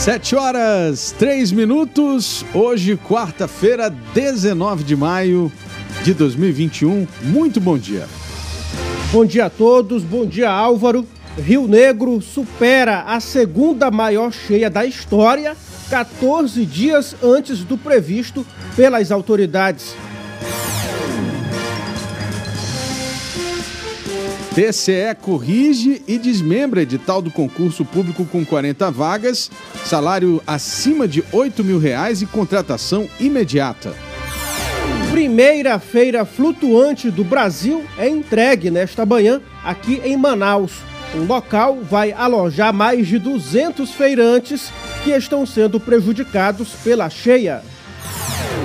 [0.00, 2.42] Sete horas, três minutos.
[2.54, 5.52] Hoje, quarta-feira, 19 de maio
[6.02, 7.06] de 2021.
[7.24, 8.06] Muito bom dia.
[9.12, 11.06] Bom dia a todos, bom dia Álvaro.
[11.38, 15.54] Rio Negro supera a segunda maior cheia da história,
[15.90, 19.94] 14 dias antes do previsto pelas autoridades.
[24.54, 29.48] TCE corrige e desmembra edital do concurso público com 40 vagas,
[29.84, 33.94] salário acima de 8 mil reais e contratação imediata.
[35.12, 40.72] Primeira feira flutuante do Brasil é entregue nesta manhã aqui em Manaus.
[41.14, 44.72] O local vai alojar mais de 200 feirantes
[45.04, 47.62] que estão sendo prejudicados pela cheia.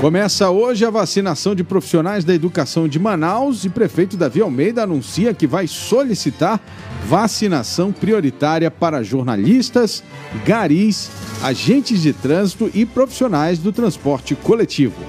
[0.02, 5.34] Começa hoje a vacinação de profissionais da educação de Manaus e prefeito Davi Almeida anuncia
[5.34, 6.60] que vai solicitar
[7.06, 10.04] vacinação prioritária para jornalistas,
[10.46, 11.10] garis,
[11.42, 15.04] agentes de trânsito e profissionais do transporte coletivo.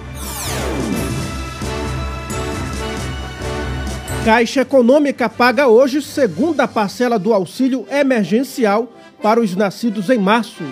[4.24, 8.92] Caixa Econômica paga hoje segunda parcela do auxílio emergencial
[9.22, 10.64] para os nascidos em março.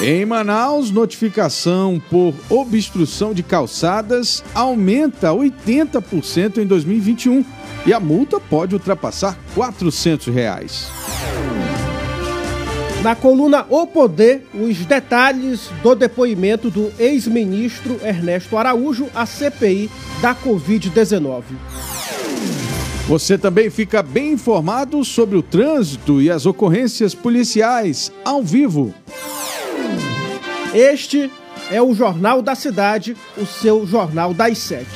[0.00, 7.44] Em Manaus, notificação por obstrução de calçadas aumenta 80% em 2021
[7.86, 10.88] e a multa pode ultrapassar 400 reais.
[13.04, 19.88] Na coluna O Poder, os detalhes do depoimento do ex-ministro Ernesto Araújo à CPI
[20.20, 21.42] da Covid-19.
[23.06, 28.92] Você também fica bem informado sobre o trânsito e as ocorrências policiais ao vivo.
[30.74, 31.30] Este
[31.70, 34.90] é o Jornal da Cidade, o seu Jornal das Sete.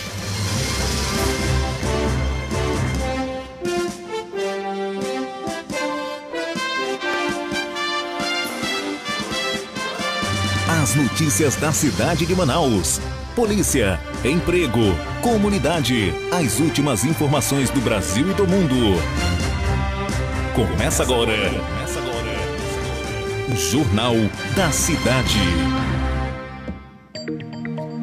[10.82, 13.00] As notícias da cidade de Manaus.
[13.36, 14.80] Polícia, emprego,
[15.22, 16.12] comunidade.
[16.32, 18.74] As últimas informações do Brasil e do mundo.
[20.56, 21.32] Começa agora.
[21.32, 22.07] Começa agora.
[23.56, 24.14] Jornal
[24.54, 25.38] da Cidade.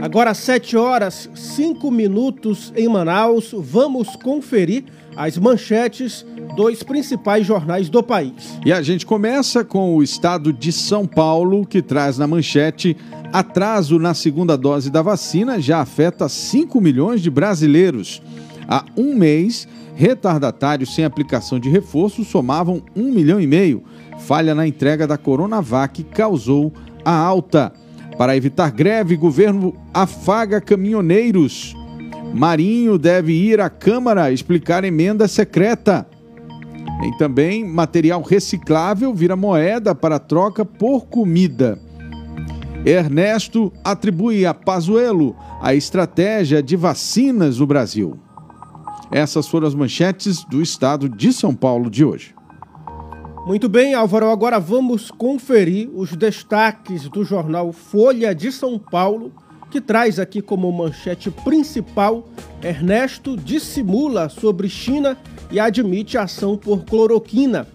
[0.01, 3.53] Agora, 7 horas, 5 minutos em Manaus.
[3.57, 4.85] Vamos conferir
[5.15, 8.57] as manchetes dos principais jornais do país.
[8.65, 12.97] E a gente começa com o estado de São Paulo, que traz na manchete
[13.31, 18.21] atraso na segunda dose da vacina já afeta 5 milhões de brasileiros.
[18.67, 23.83] Há um mês, retardatários sem aplicação de reforço somavam 1 milhão e meio.
[24.19, 27.71] Falha na entrega da Coronavac causou a alta.
[28.17, 31.75] Para evitar greve, governo afaga caminhoneiros.
[32.33, 36.07] Marinho deve ir à Câmara explicar emenda secreta.
[37.01, 41.79] Tem também material reciclável vira moeda para troca por comida.
[42.85, 48.19] Ernesto atribui a Pazuello a estratégia de vacinas no Brasil.
[49.11, 52.34] Essas foram as manchetes do estado de São Paulo de hoje.
[53.45, 59.31] Muito bem, Álvaro, agora vamos conferir os destaques do jornal Folha de São Paulo,
[59.69, 62.27] que traz aqui como manchete principal:
[62.63, 65.15] Ernesto dissimula sobre China
[65.51, 67.67] e admite ação por cloroquina.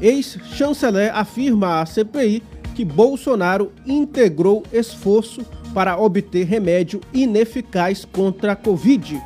[0.00, 2.42] Ex-chanceler afirma à CPI
[2.74, 9.22] que Bolsonaro integrou esforço para obter remédio ineficaz contra a Covid.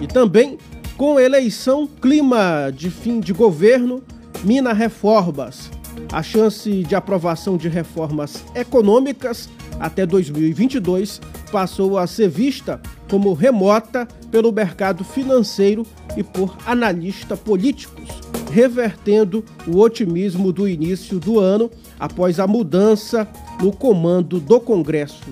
[0.00, 0.56] E também,
[0.96, 4.04] com eleição, clima de fim de governo,
[4.44, 5.70] mina reformas.
[6.12, 9.48] A chance de aprovação de reformas econômicas
[9.78, 11.20] até 2022
[11.50, 15.86] passou a ser vista como remota pelo mercado financeiro
[16.16, 18.08] e por analistas políticos,
[18.50, 21.70] revertendo o otimismo do início do ano
[22.00, 23.28] após a mudança
[23.60, 25.22] no comando do Congresso.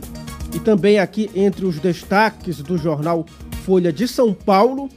[0.54, 3.24] E também aqui entre os destaques do jornal
[3.64, 4.88] Folha de São Paulo,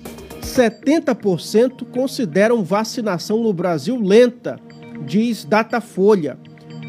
[0.43, 4.59] 70% consideram vacinação no Brasil lenta,
[5.05, 6.37] diz Datafolha.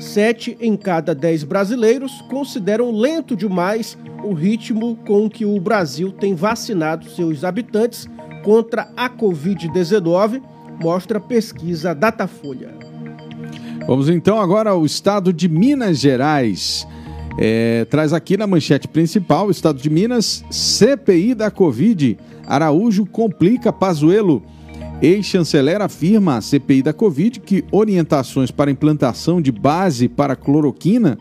[0.01, 6.35] Sete em cada dez brasileiros consideram lento demais o ritmo com que o Brasil tem
[6.35, 8.09] vacinado seus habitantes
[8.43, 10.43] contra a Covid-19,
[10.83, 12.75] mostra pesquisa Datafolha.
[13.87, 16.87] Vamos então agora ao estado de Minas Gerais.
[17.39, 22.17] É, traz aqui na manchete principal, Estado de Minas, CPI da Covid.
[22.47, 24.43] Araújo complica Pazuello.
[25.03, 31.19] Ex-chanceler afirma à CPI da Covid que orientações para implantação de base para cloroquina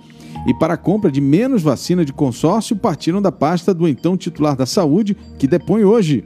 [0.48, 4.56] e para a compra de menos vacina de consórcio partiram da pasta do então titular
[4.56, 6.24] da Saúde, que depõe hoje.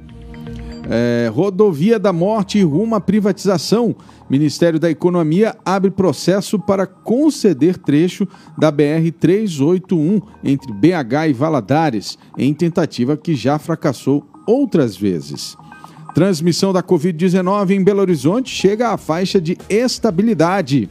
[0.89, 3.95] É, rodovia da Morte rumo à privatização.
[4.29, 12.53] Ministério da Economia abre processo para conceder trecho da BR-381 entre BH e Valadares, em
[12.53, 15.57] tentativa que já fracassou outras vezes.
[16.13, 20.89] Transmissão da Covid-19 em Belo Horizonte chega à faixa de estabilidade.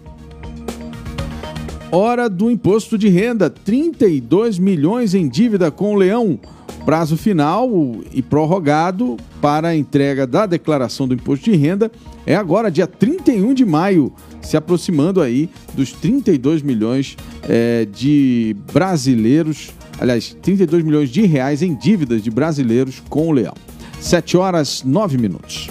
[1.91, 6.39] Hora do imposto de renda: 32 milhões em dívida com o Leão.
[6.85, 7.69] Prazo final
[8.13, 11.91] e prorrogado para a entrega da declaração do imposto de renda
[12.25, 17.17] é agora, dia 31 de maio, se aproximando aí dos 32 milhões
[17.49, 23.55] é, de brasileiros, aliás, 32 milhões de reais em dívidas de brasileiros com o Leão.
[24.01, 25.69] 7 horas 9 minutos.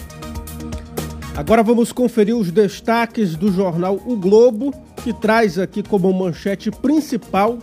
[1.35, 4.73] Agora vamos conferir os destaques do jornal O Globo,
[5.03, 7.59] que traz aqui como manchete principal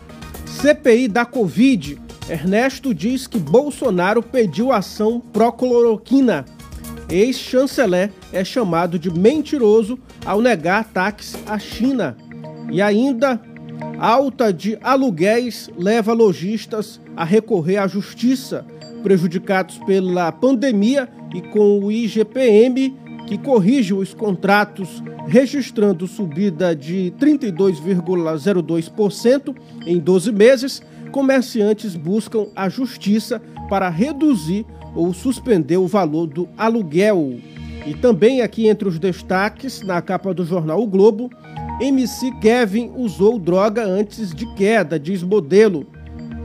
[0.46, 6.44] CPI da Covid Ernesto diz que Bolsonaro pediu ação pró-cloroquina.
[7.08, 12.16] Ex-chanceler é chamado de mentiroso ao negar ataques à China.
[12.70, 13.40] E ainda,
[13.98, 18.64] alta de aluguéis leva lojistas a recorrer à justiça,
[19.02, 22.96] prejudicados pela pandemia e com o IGPM,
[23.32, 29.56] que corrige os contratos, registrando subida de 32,02%
[29.86, 33.40] em 12 meses comerciantes buscam a justiça
[33.70, 37.38] para reduzir ou suspender o valor do aluguel.
[37.86, 41.30] E também aqui entre os destaques, na capa do jornal O Globo,
[41.80, 45.86] MC Kevin usou droga antes de queda, diz modelo.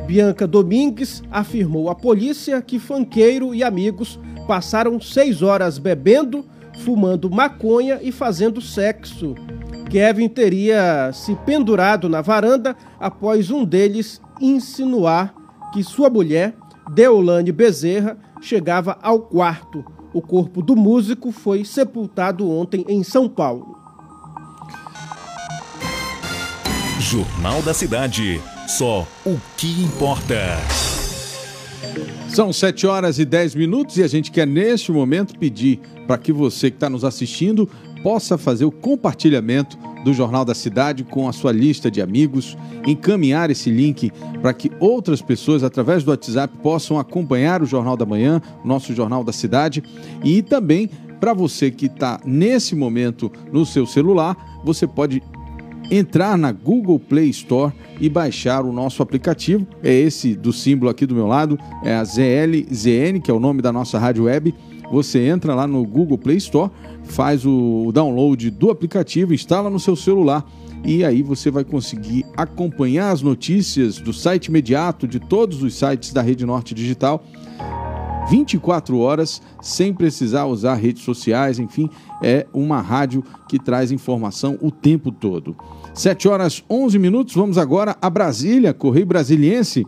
[0.05, 4.17] Bianca Domingues afirmou à polícia que fanqueiro e amigos
[4.47, 6.45] passaram seis horas bebendo,
[6.77, 9.35] fumando maconha e fazendo sexo.
[9.89, 15.33] Kevin teria se pendurado na varanda após um deles insinuar
[15.73, 16.55] que sua mulher,
[16.93, 19.83] Deolane Bezerra, chegava ao quarto.
[20.13, 23.77] O corpo do músico foi sepultado ontem em São Paulo.
[26.99, 28.41] Jornal da Cidade.
[28.67, 30.57] Só o que importa.
[32.27, 36.31] São 7 horas e 10 minutos e a gente quer, neste momento, pedir para que
[36.31, 37.69] você que está nos assistindo
[38.01, 43.51] possa fazer o compartilhamento do Jornal da Cidade com a sua lista de amigos, encaminhar
[43.51, 44.11] esse link
[44.41, 49.23] para que outras pessoas, através do WhatsApp, possam acompanhar o Jornal da Manhã, nosso Jornal
[49.23, 49.83] da Cidade,
[50.23, 50.89] e também
[51.19, 55.21] para você que está nesse momento no seu celular, você pode
[55.89, 59.65] entrar na Google Play Store e baixar o nosso aplicativo.
[59.83, 63.61] É esse do símbolo aqui do meu lado, é a ZLZN, que é o nome
[63.61, 64.53] da nossa rádio web.
[64.91, 66.71] Você entra lá no Google Play Store
[67.03, 70.45] faz o download do aplicativo, instala no seu celular
[70.83, 76.13] e aí você vai conseguir acompanhar as notícias do site imediato de todos os sites
[76.13, 77.23] da Rede Norte Digital
[78.29, 81.89] 24 horas sem precisar usar redes sociais, enfim,
[82.21, 85.55] é uma rádio que traz informação o tempo todo.
[85.93, 89.85] 7 horas 11 minutos, vamos agora a Brasília, Correio Brasiliense,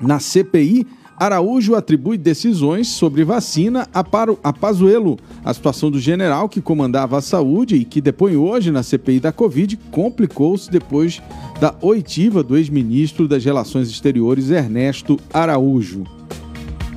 [0.00, 0.86] na CPI
[1.18, 5.18] Araújo atribui decisões sobre vacina a, Paro, a Pazuello.
[5.44, 9.32] A situação do general que comandava a saúde e que depõe hoje na CPI da
[9.32, 11.20] Covid complicou-se depois
[11.60, 16.04] da oitiva do ex-ministro das Relações Exteriores Ernesto Araújo.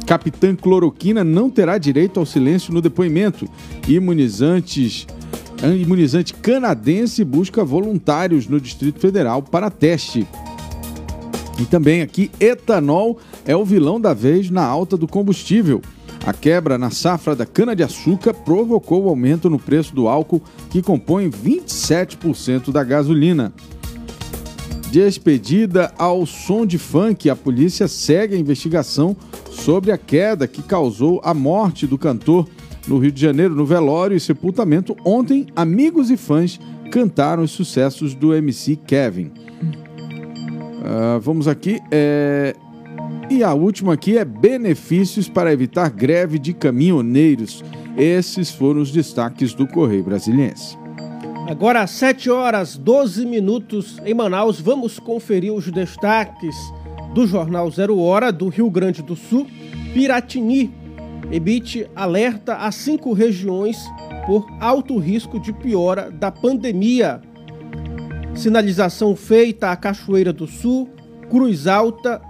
[0.06, 3.48] Capitã Cloroquina não terá direito ao silêncio no depoimento.
[3.88, 5.08] Imunizantes
[5.80, 10.28] imunizante canadense busca voluntários no Distrito Federal para teste.
[11.60, 15.82] E também aqui, etanol é o vilão da vez na alta do combustível.
[16.26, 21.30] A quebra na safra da cana-de-açúcar provocou o aumento no preço do álcool, que compõe
[21.30, 23.52] 27% da gasolina.
[24.92, 29.16] Despedida ao som de funk, a polícia segue a investigação
[29.50, 32.48] sobre a queda que causou a morte do cantor
[32.88, 34.96] no Rio de Janeiro, no velório e sepultamento.
[35.06, 36.60] Ontem, amigos e fãs
[36.92, 39.32] cantaram os sucessos do MC Kevin.
[40.82, 41.80] Uh, vamos aqui.
[41.90, 42.56] É...
[43.32, 47.64] E a última aqui é benefícios para evitar greve de caminhoneiros.
[47.98, 50.78] Esses foram os destaques do Correio Brasiliense.
[51.48, 56.54] Agora, às 7 horas 12 minutos em Manaus, vamos conferir os destaques
[57.14, 59.48] do Jornal Zero Hora do Rio Grande do Sul.
[59.94, 60.70] Piratini
[61.32, 63.78] emite alerta a cinco regiões
[64.26, 67.22] por alto risco de piora da pandemia.
[68.36, 70.90] Sinalização feita a Cachoeira do Sul,
[71.30, 72.22] Cruz Alta,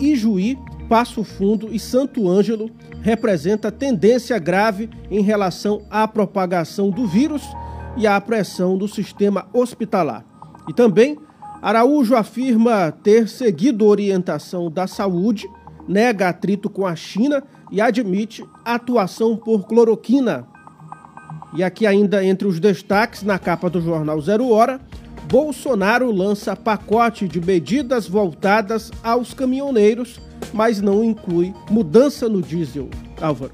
[0.00, 7.42] Ijuí, Passo Fundo e Santo Ângelo representa tendência grave em relação à propagação do vírus
[7.96, 10.24] e à pressão do sistema hospitalar.
[10.68, 11.18] E também,
[11.62, 15.48] Araújo afirma ter seguido orientação da saúde,
[15.86, 20.46] nega atrito com a China, e admite atuação por cloroquina.
[21.54, 24.80] E aqui ainda entre os destaques na capa do jornal Zero Hora,
[25.30, 30.20] Bolsonaro lança pacote de medidas voltadas aos caminhoneiros,
[30.52, 32.88] mas não inclui mudança no diesel.
[33.20, 33.52] Álvaro.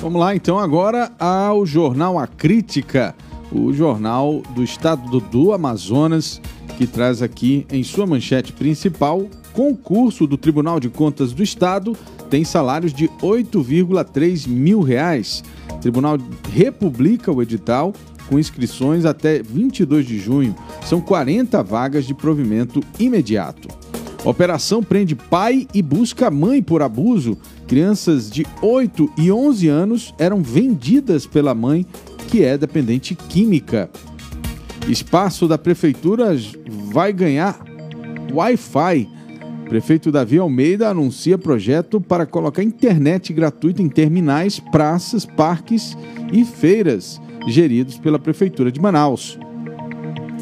[0.00, 3.14] Vamos lá então agora ao jornal A Crítica,
[3.52, 6.40] o jornal do estado do Amazonas,
[6.76, 11.96] que traz aqui em sua manchete principal concurso do Tribunal de Contas do Estado
[12.32, 15.44] tem salários de 8,3 mil reais.
[15.70, 16.16] O tribunal
[16.50, 17.92] republica o edital
[18.32, 20.56] com inscrições até 22 de junho.
[20.86, 23.68] São 40 vagas de provimento imediato.
[24.24, 27.36] Operação prende pai e busca mãe por abuso.
[27.68, 31.84] Crianças de 8 e 11 anos eram vendidas pela mãe,
[32.28, 33.90] que é dependente química.
[34.88, 36.34] Espaço da prefeitura
[36.90, 37.62] vai ganhar
[38.32, 39.10] Wi-Fi.
[39.68, 45.94] Prefeito Davi Almeida anuncia projeto para colocar internet gratuita em terminais, praças, parques
[46.32, 49.38] e feiras geridos pela Prefeitura de Manaus.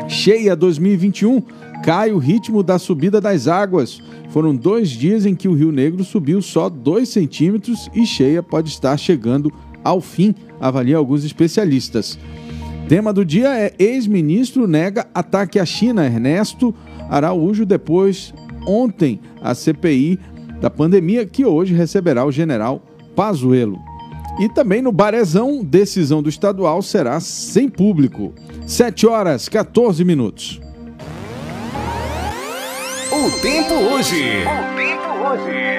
[0.09, 1.43] Cheia 2021,
[1.85, 4.03] cai o ritmo da subida das águas.
[4.31, 8.69] Foram dois dias em que o Rio Negro subiu só 2 centímetros e cheia pode
[8.69, 9.53] estar chegando
[9.83, 12.19] ao fim, avalia alguns especialistas.
[12.89, 16.05] Tema do dia é ex-ministro nega ataque à China.
[16.05, 16.75] Ernesto
[17.09, 18.35] Araújo depois
[18.67, 20.19] ontem a CPI
[20.61, 22.85] da pandemia que hoje receberá o general
[23.17, 23.90] Pazuello.
[24.39, 28.33] E também no Barezão, decisão do estadual será sem público.
[28.67, 30.61] 7 horas 14 minutos.
[33.13, 34.23] O tempo hoje.
[34.45, 35.71] O tempo hoje.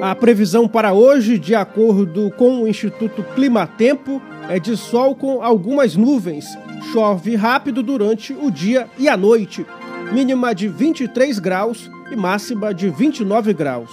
[0.00, 5.96] A previsão para hoje, de acordo com o Instituto Climatempo, é de sol com algumas
[5.96, 6.46] nuvens.
[6.92, 9.66] Chove rápido durante o dia e a noite.
[10.12, 13.90] Mínima de 23 graus e máxima de 29 graus.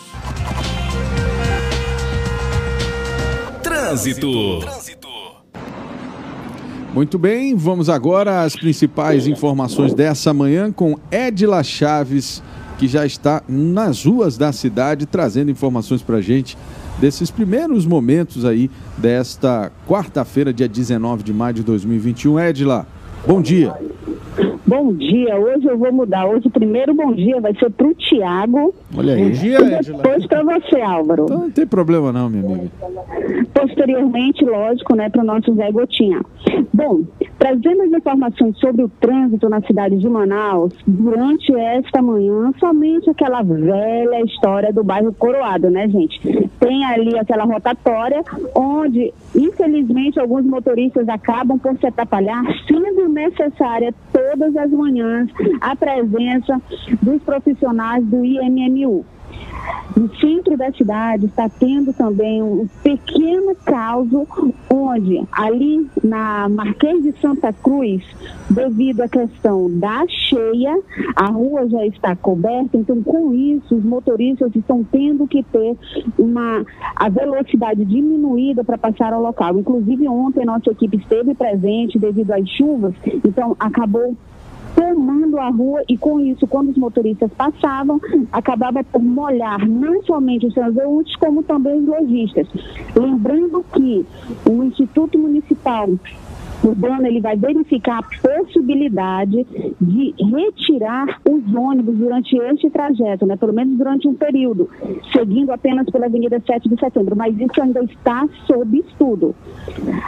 [3.90, 4.60] Trânsito.
[6.94, 12.44] Muito bem, vamos agora às principais informações dessa manhã com Edila Chaves,
[12.78, 16.56] que já está nas ruas da cidade trazendo informações para a gente
[17.00, 22.40] desses primeiros momentos aí desta quarta-feira, dia 19 de maio de 2021.
[22.42, 22.86] Edila,
[23.26, 23.74] bom dia.
[24.68, 26.28] Bom dia, hoje eu vou mudar.
[26.28, 28.72] Hoje o primeiro bom dia vai ser para o Tiago.
[28.96, 29.24] Olha aí.
[29.24, 31.26] Bom dia, depois para você, Álvaro.
[31.26, 32.72] Então, não tem problema não, minha amiga.
[33.54, 36.22] Posteriormente, lógico, né, para o nosso Zé Gotinha.
[36.74, 37.04] Bom,
[37.38, 43.44] trazendo as informações sobre o trânsito na cidade de Manaus, durante esta manhã, somente aquela
[43.44, 46.50] velha história do bairro Coroado, né, gente?
[46.60, 48.24] Tem ali aquela rotatória
[48.56, 55.30] onde, infelizmente, alguns motoristas acabam por se atrapalhar, sendo necessária todas as manhãs
[55.62, 56.62] a presença
[57.02, 58.24] dos profissionais do
[58.88, 64.08] No centro da cidade está tendo também um pequeno caos,
[64.70, 68.04] onde ali na Marquês de Santa Cruz,
[68.50, 70.80] devido à questão da cheia,
[71.16, 75.76] a rua já está coberta, então com isso os motoristas estão tendo que ter
[76.18, 79.60] uma a velocidade diminuída para passar ao local.
[79.60, 82.94] Inclusive ontem nossa equipe esteve presente devido às chuvas,
[83.26, 84.16] então acabou
[84.76, 88.00] tomando a rua e com isso, quando os motoristas passavam,
[88.32, 92.48] acabava por molhar não somente os transeuntes, como também os lojistas.
[92.96, 94.06] Lembrando que
[94.46, 95.90] o Instituto Municipal
[96.64, 99.46] urbano ele vai verificar a possibilidade
[99.80, 103.36] de retirar os ônibus durante este trajeto, né?
[103.36, 104.70] pelo menos durante um período,
[105.12, 109.36] seguindo apenas pela Avenida 7 de Setembro, mas isso ainda está sob estudo.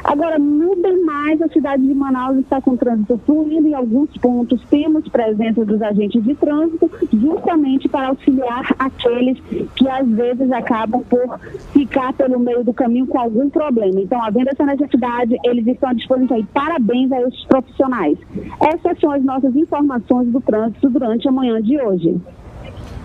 [0.04, 5.08] Agora, no demais, a cidade de Manaus está com trânsito fluindo em alguns pontos, temos
[5.08, 9.40] presença dos agentes de trânsito, justamente para auxiliar aqueles
[9.76, 11.40] que às vezes acabam por
[11.74, 14.00] ficar pelo meio do caminho com algum problema.
[14.00, 18.18] Então, havendo essa necessidade, eles estão à disposição e parabéns a esses profissionais.
[18.60, 22.20] Essas são as nossas informações do trânsito durante a manhã de hoje.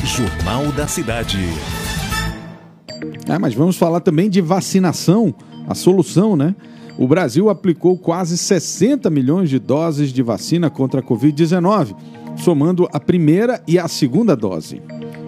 [0.04, 1.38] Jornal da Cidade.
[3.28, 5.34] É, mas vamos falar também de vacinação,
[5.68, 6.54] a solução, né?
[6.96, 11.94] O Brasil aplicou quase 60 milhões de doses de vacina contra a Covid-19,
[12.36, 14.80] somando a primeira e a segunda dose.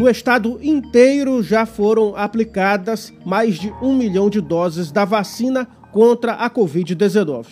[0.00, 6.32] No estado inteiro já foram aplicadas mais de um milhão de doses da vacina contra
[6.32, 7.48] a Covid-19.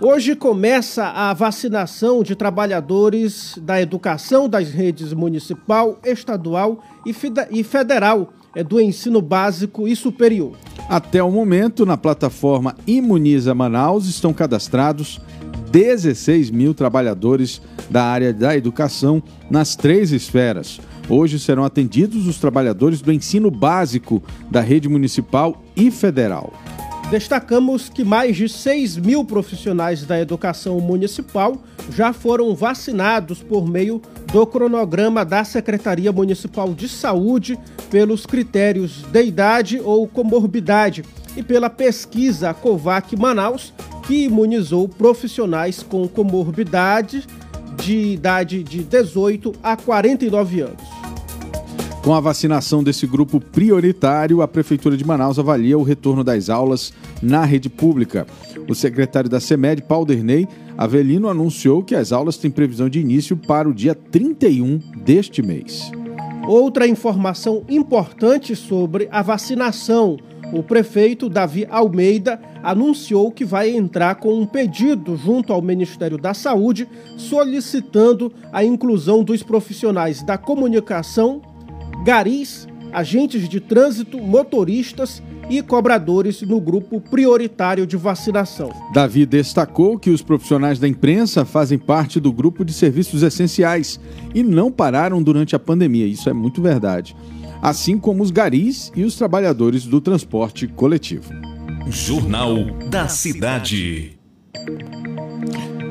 [0.00, 8.62] Hoje começa a vacinação de trabalhadores da educação das redes municipal, estadual e federal é,
[8.62, 10.52] do ensino básico e superior.
[10.88, 15.20] Até o momento, na plataforma Imuniza Manaus estão cadastrados
[15.70, 20.80] 16 mil trabalhadores da área da educação nas três esferas.
[21.08, 26.52] Hoje serão atendidos os trabalhadores do ensino básico da rede municipal e federal.
[27.10, 34.00] Destacamos que mais de 6 mil profissionais da educação municipal já foram vacinados por meio
[34.32, 37.58] do cronograma da Secretaria Municipal de Saúde
[37.90, 41.04] pelos critérios de idade ou comorbidade
[41.36, 43.74] e pela pesquisa COVAC Manaus,
[44.10, 47.24] que imunizou profissionais com comorbidade
[47.76, 50.82] de idade de 18 a 49 anos.
[52.02, 56.92] Com a vacinação desse grupo prioritário, a Prefeitura de Manaus avalia o retorno das aulas
[57.22, 58.26] na rede pública.
[58.68, 63.36] O secretário da CEMED, Paulo Derney Avelino, anunciou que as aulas têm previsão de início
[63.36, 65.92] para o dia 31 deste mês.
[66.48, 70.16] Outra informação importante sobre a vacinação
[70.52, 76.34] o prefeito Davi Almeida anunciou que vai entrar com um pedido junto ao Ministério da
[76.34, 81.40] Saúde solicitando a inclusão dos profissionais da comunicação,
[82.04, 88.70] garis, agentes de trânsito, motoristas e cobradores no grupo prioritário de vacinação.
[88.92, 93.98] Davi destacou que os profissionais da imprensa fazem parte do grupo de serviços essenciais
[94.32, 96.06] e não pararam durante a pandemia.
[96.06, 97.16] Isso é muito verdade
[97.62, 101.32] assim como os garis e os trabalhadores do transporte coletivo.
[101.88, 102.56] Jornal
[102.88, 104.18] da Cidade.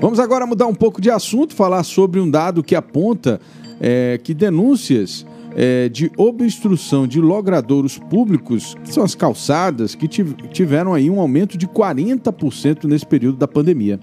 [0.01, 3.39] Vamos agora mudar um pouco de assunto, falar sobre um dado que aponta
[3.81, 10.93] é, que denúncias é, de obstrução de logradouros públicos, que são as calçadas, que tiveram
[10.93, 13.99] aí um aumento de 40% nesse período da pandemia.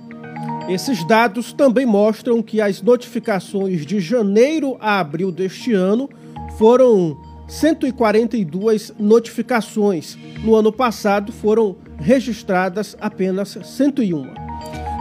[0.68, 6.10] Esses dados também mostram que as notificações de janeiro a abril deste ano
[6.58, 7.16] foram
[7.48, 10.18] 142 notificações.
[10.42, 14.26] No ano passado foram registradas apenas 101.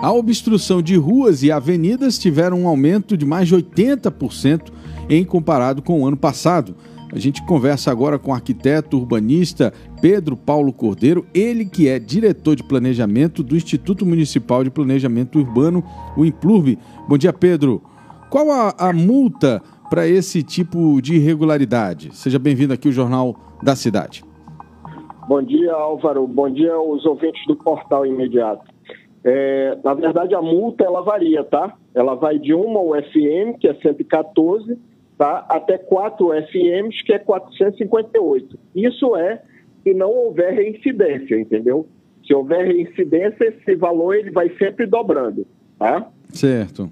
[0.01, 4.71] A obstrução de ruas e avenidas tiveram um aumento de mais de 80%
[5.09, 6.75] em comparado com o ano passado.
[7.11, 12.55] A gente conversa agora com o arquiteto urbanista Pedro Paulo Cordeiro, ele que é diretor
[12.55, 15.83] de planejamento do Instituto Municipal de Planejamento Urbano,
[16.17, 16.77] o Implurb.
[17.07, 17.81] Bom dia, Pedro.
[18.29, 19.61] Qual a, a multa
[19.95, 22.13] para esse tipo de irregularidade?
[22.13, 24.25] Seja bem-vindo aqui ao Jornal da Cidade.
[25.25, 26.27] Bom dia, Álvaro.
[26.27, 28.69] Bom dia aos ouvintes do portal imediato.
[29.23, 31.77] É, na verdade, a multa ela varia, tá?
[31.93, 34.77] Ela vai de uma UFM, que é 114,
[35.17, 35.45] tá?
[35.47, 38.59] até quatro UFMs, que é 458.
[38.75, 39.41] Isso é
[39.81, 41.87] se não houver reincidência, entendeu?
[42.27, 45.47] Se houver reincidência, esse valor ele vai sempre dobrando,
[45.79, 46.09] tá?
[46.33, 46.91] Certo.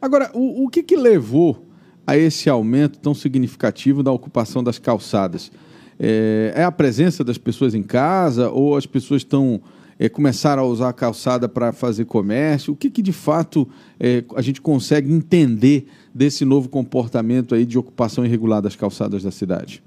[0.00, 1.73] Agora, o, o que, que levou
[2.06, 5.50] a esse aumento tão significativo da ocupação das calçadas?
[5.98, 9.60] É, é a presença das pessoas em casa ou as pessoas estão
[9.98, 12.72] é, começaram a usar a calçada para fazer comércio?
[12.72, 17.78] O que, que de fato é, a gente consegue entender desse novo comportamento aí de
[17.78, 19.82] ocupação irregular das calçadas da cidade?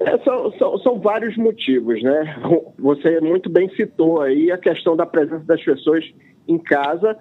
[0.00, 2.36] É, são, são, são, vários motivos, né?
[2.78, 6.04] Você muito bem citou aí a questão da presença das pessoas
[6.46, 7.16] em casa.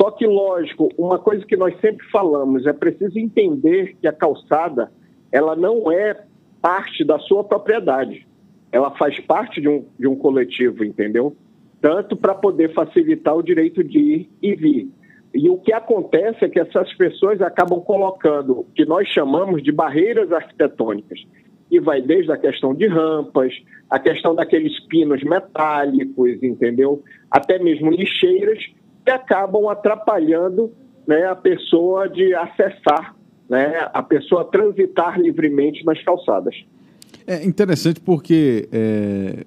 [0.00, 4.92] Só que, lógico, uma coisa que nós sempre falamos é preciso entender que a calçada
[5.32, 6.16] ela não é
[6.62, 8.24] parte da sua propriedade.
[8.70, 11.36] Ela faz parte de um, de um coletivo, entendeu?
[11.80, 14.88] Tanto para poder facilitar o direito de ir e vir.
[15.34, 19.72] E o que acontece é que essas pessoas acabam colocando o que nós chamamos de
[19.72, 21.20] barreiras arquitetônicas
[21.70, 23.52] e vai desde a questão de rampas,
[23.90, 27.02] a questão daqueles pinos metálicos, entendeu?
[27.30, 28.58] Até mesmo lixeiras
[29.08, 30.70] que acabam atrapalhando
[31.06, 33.16] né, a pessoa de acessar,
[33.48, 36.54] né, a pessoa transitar livremente nas calçadas.
[37.26, 39.46] É interessante porque é,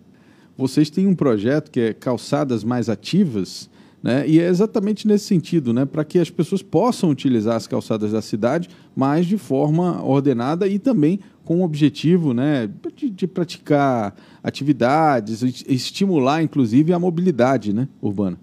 [0.58, 3.70] vocês têm um projeto que é Calçadas Mais Ativas,
[4.02, 4.28] né?
[4.28, 5.86] E é exatamente nesse sentido, né?
[5.86, 10.80] para que as pessoas possam utilizar as calçadas da cidade, mas de forma ordenada e
[10.80, 18.40] também com o objetivo né, de, de praticar atividades, estimular inclusive a mobilidade né, urbana.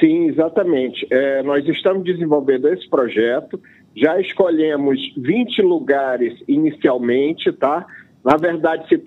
[0.00, 1.06] Sim, exatamente.
[1.10, 3.60] É, nós estamos desenvolvendo esse projeto,
[3.94, 7.86] já escolhemos 20 lugares inicialmente, tá?
[8.24, 9.00] Na verdade, se,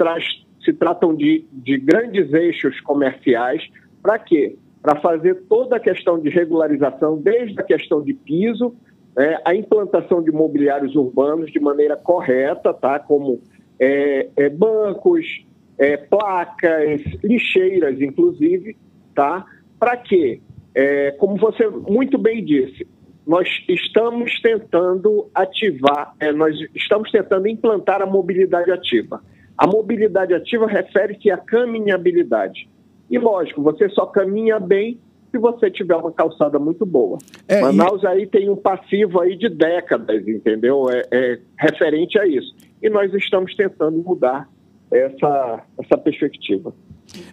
[0.63, 3.63] se tratam de, de grandes eixos comerciais.
[4.01, 4.57] Para quê?
[4.81, 8.75] Para fazer toda a questão de regularização, desde a questão de piso
[9.17, 12.99] é, a implantação de mobiliários urbanos de maneira correta, tá?
[12.99, 13.41] como
[13.79, 15.25] é, é, bancos,
[15.77, 18.75] é, placas, lixeiras, inclusive,
[19.13, 19.45] tá?
[19.79, 20.41] para quê?
[20.75, 22.85] É, como você muito bem disse,
[23.25, 29.21] nós estamos tentando ativar, é, nós estamos tentando implantar a mobilidade ativa.
[29.57, 32.69] A mobilidade ativa refere-se à caminhabilidade.
[33.09, 34.99] E lógico, você só caminha bem
[35.31, 37.17] se você tiver uma calçada muito boa.
[37.47, 38.07] É, Manaus e...
[38.07, 40.89] aí tem um passivo aí de décadas, entendeu?
[40.89, 42.53] É, é, referente a isso.
[42.81, 44.47] E nós estamos tentando mudar
[44.91, 46.73] essa, essa perspectiva.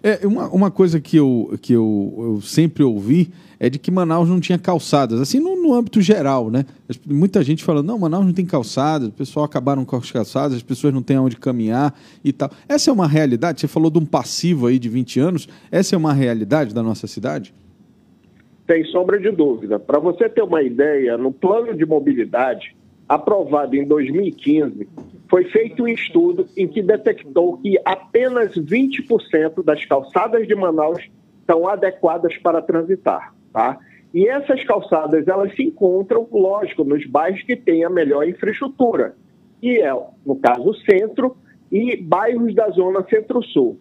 [0.01, 4.27] É, uma, uma coisa que, eu, que eu, eu sempre ouvi é de que Manaus
[4.27, 6.65] não tinha calçadas, assim no, no âmbito geral, né?
[7.07, 10.63] Muita gente falando, não, Manaus não tem calçadas, o pessoal acabaram com as calçadas, as
[10.63, 12.51] pessoas não têm onde caminhar e tal.
[12.67, 13.61] Essa é uma realidade?
[13.61, 17.07] Você falou de um passivo aí de 20 anos, essa é uma realidade da nossa
[17.07, 17.53] cidade?
[18.69, 19.79] Sem sombra de dúvida.
[19.79, 22.75] Para você ter uma ideia, no plano de mobilidade,
[23.07, 24.87] aprovado em 2015,
[25.29, 31.03] foi feito um estudo em que detectou que apenas 20% das calçadas de Manaus
[31.45, 33.33] são adequadas para transitar.
[33.51, 33.79] Tá?
[34.13, 39.15] E essas calçadas, elas se encontram, lógico, nos bairros que têm a melhor infraestrutura,
[39.59, 39.91] que é,
[40.25, 41.35] no caso, o centro
[41.71, 43.79] e bairros da zona centro-sul.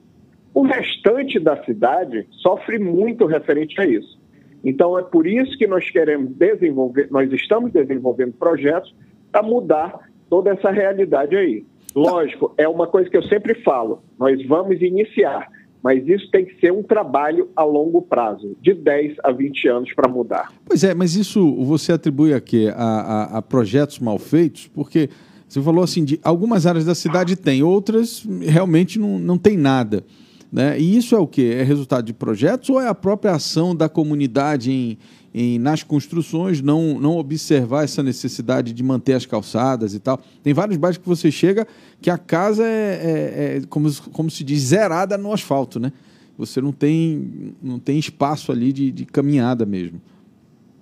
[0.54, 4.18] O restante da cidade sofre muito referente a isso.
[4.64, 8.94] Então, é por isso que nós queremos desenvolver, nós estamos desenvolvendo projetos
[9.32, 11.64] para mudar toda essa realidade aí.
[11.94, 15.48] Lógico, é uma coisa que eu sempre falo, nós vamos iniciar,
[15.82, 19.92] mas isso tem que ser um trabalho a longo prazo, de 10 a 20 anos
[19.92, 20.52] para mudar.
[20.64, 22.72] Pois é, mas isso você atribui a quê?
[22.74, 24.68] A, a, a projetos mal feitos?
[24.68, 25.10] Porque
[25.46, 30.04] você falou assim, de algumas áreas da cidade tem, outras realmente não, não tem nada.
[30.52, 30.78] Né?
[30.78, 31.50] E isso é o que?
[31.50, 34.98] É resultado de projetos ou é a própria ação da comunidade em,
[35.34, 40.20] em, nas construções não, não observar essa necessidade de manter as calçadas e tal?
[40.42, 41.66] Tem vários bairros que você chega
[42.02, 45.90] que a casa é, é, é como, como se diz, zerada no asfalto, né?
[46.36, 50.00] Você não tem, não tem espaço ali de, de caminhada mesmo.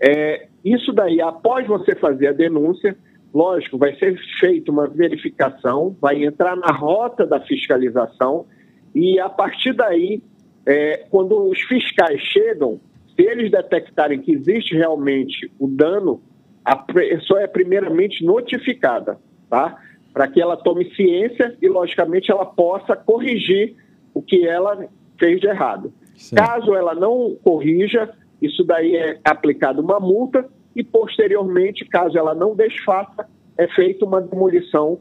[0.01, 2.95] É, isso daí, após você fazer a denúncia,
[3.33, 8.45] lógico, vai ser feita uma verificação, vai entrar na rota da fiscalização
[8.93, 10.21] e a partir daí,
[10.65, 12.79] é, quando os fiscais chegam,
[13.15, 16.21] se eles detectarem que existe realmente o dano,
[16.63, 19.79] a pessoa é primeiramente notificada, tá?
[20.11, 23.75] Para que ela tome ciência e, logicamente, ela possa corrigir
[24.13, 24.87] o que ela
[25.19, 25.93] fez de errado.
[26.15, 26.43] Certo.
[26.43, 32.55] Caso ela não corrija, isso daí é aplicado uma multa e, posteriormente, caso ela não
[32.55, 34.99] desfaça, é feita uma demolição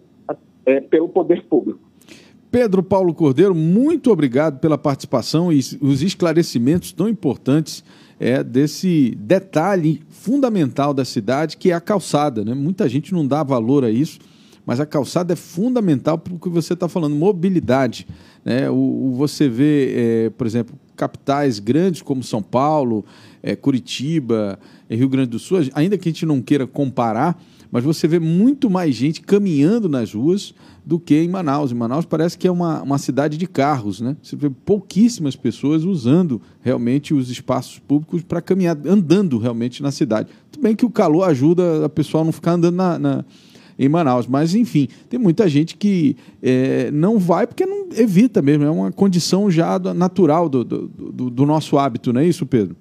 [0.67, 1.81] é, pelo poder público.
[2.55, 7.83] Pedro Paulo Cordeiro, muito obrigado pela participação e os esclarecimentos tão importantes
[8.21, 12.45] é, desse detalhe fundamental da cidade, que é a calçada.
[12.45, 12.55] Né?
[12.55, 14.21] Muita gente não dá valor a isso,
[14.65, 18.07] mas a calçada é fundamental para o que você está falando, mobilidade.
[18.45, 18.71] Né?
[18.71, 23.05] O, o você vê, é, por exemplo, capitais grandes como São Paulo,
[23.43, 27.37] é, Curitiba, é, Rio Grande do Sul, ainda que a gente não queira comparar,
[27.75, 30.55] mas você vê muito mais gente caminhando nas ruas
[30.87, 31.73] do que em Manaus.
[31.73, 34.17] Em Manaus parece que é uma, uma cidade de carros, né?
[34.23, 40.29] Você vê pouquíssimas pessoas usando realmente os espaços públicos para caminhar, andando realmente na cidade.
[40.53, 43.25] Tudo bem que o calor ajuda a pessoa a não ficar andando na, na
[43.77, 44.29] em Manaus.
[44.29, 48.63] Mas, enfim, tem muita gente que é, não vai porque não evita mesmo.
[48.63, 52.77] É uma condição já natural do, do, do, do nosso hábito, não é isso, Pedro?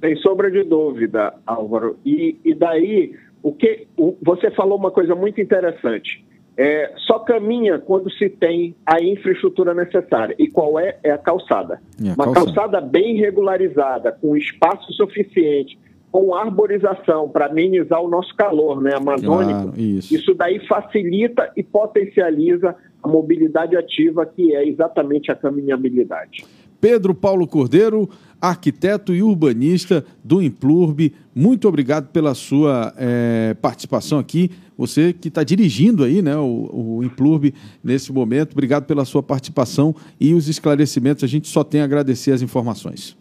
[0.00, 1.96] Sem sombra de dúvida, Álvaro.
[2.04, 3.14] E, e daí,
[3.44, 6.24] o que o, você falou uma coisa muito interessante.
[6.56, 10.34] É, só caminha quando se tem a infraestrutura necessária.
[10.38, 10.96] E qual é?
[11.02, 11.78] É a calçada.
[12.02, 12.46] É a uma calçada.
[12.46, 15.78] calçada bem regularizada, com espaço suficiente,
[16.10, 20.14] com arborização para amenizar o nosso calor né, amazônico, claro, isso.
[20.14, 26.46] isso daí facilita e potencializa a mobilidade ativa, que é exatamente a caminhabilidade.
[26.80, 28.08] Pedro Paulo Cordeiro,
[28.48, 34.50] arquiteto e urbanista do Implurbe, muito obrigado pela sua é, participação aqui.
[34.76, 39.94] Você que está dirigindo aí né, o, o Implurbe nesse momento, obrigado pela sua participação
[40.20, 41.24] e os esclarecimentos.
[41.24, 43.16] A gente só tem a agradecer as informações.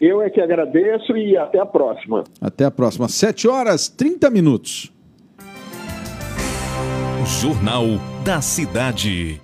[0.00, 2.24] Eu é que agradeço e até a próxima.
[2.40, 3.08] Até a próxima.
[3.08, 4.92] 7 horas 30 minutos.
[7.40, 7.84] Jornal
[8.24, 9.40] da Cidade.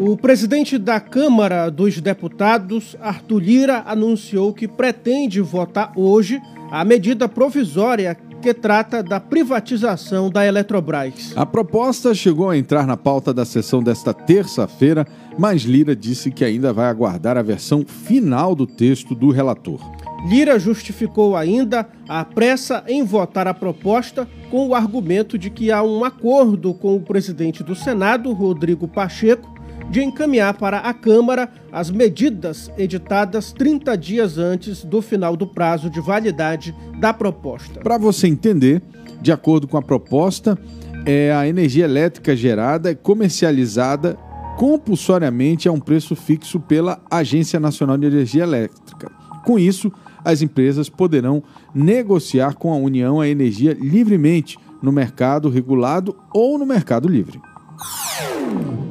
[0.00, 7.28] O presidente da Câmara dos Deputados, Arthur Lira, anunciou que pretende votar hoje a medida
[7.28, 11.34] provisória que trata da privatização da Eletrobras.
[11.36, 15.06] A proposta chegou a entrar na pauta da sessão desta terça-feira,
[15.38, 19.80] mas Lira disse que ainda vai aguardar a versão final do texto do relator.
[20.26, 25.82] Lira justificou ainda a pressa em votar a proposta com o argumento de que há
[25.82, 29.59] um acordo com o presidente do Senado, Rodrigo Pacheco,
[29.90, 35.90] de encaminhar para a Câmara as medidas editadas 30 dias antes do final do prazo
[35.90, 37.80] de validade da proposta.
[37.80, 38.80] Para você entender,
[39.20, 40.56] de acordo com a proposta,
[41.04, 44.16] é a energia elétrica gerada é comercializada
[44.56, 49.10] compulsoriamente a um preço fixo pela Agência Nacional de Energia Elétrica.
[49.44, 49.90] Com isso,
[50.24, 51.42] as empresas poderão
[51.74, 57.40] negociar com a União a energia livremente no mercado regulado ou no mercado livre.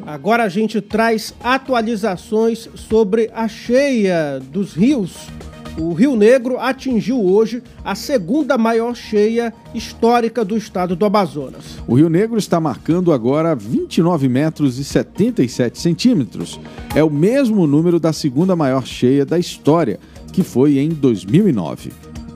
[0.05, 5.27] Agora a gente traz atualizações sobre a cheia dos rios.
[5.77, 11.77] O Rio Negro atingiu hoje a segunda maior cheia histórica do estado do Amazonas.
[11.87, 16.59] O Rio Negro está marcando agora 29 metros e 77 centímetros.
[16.95, 19.99] É o mesmo número da segunda maior cheia da história,
[20.33, 21.91] que foi em 2009.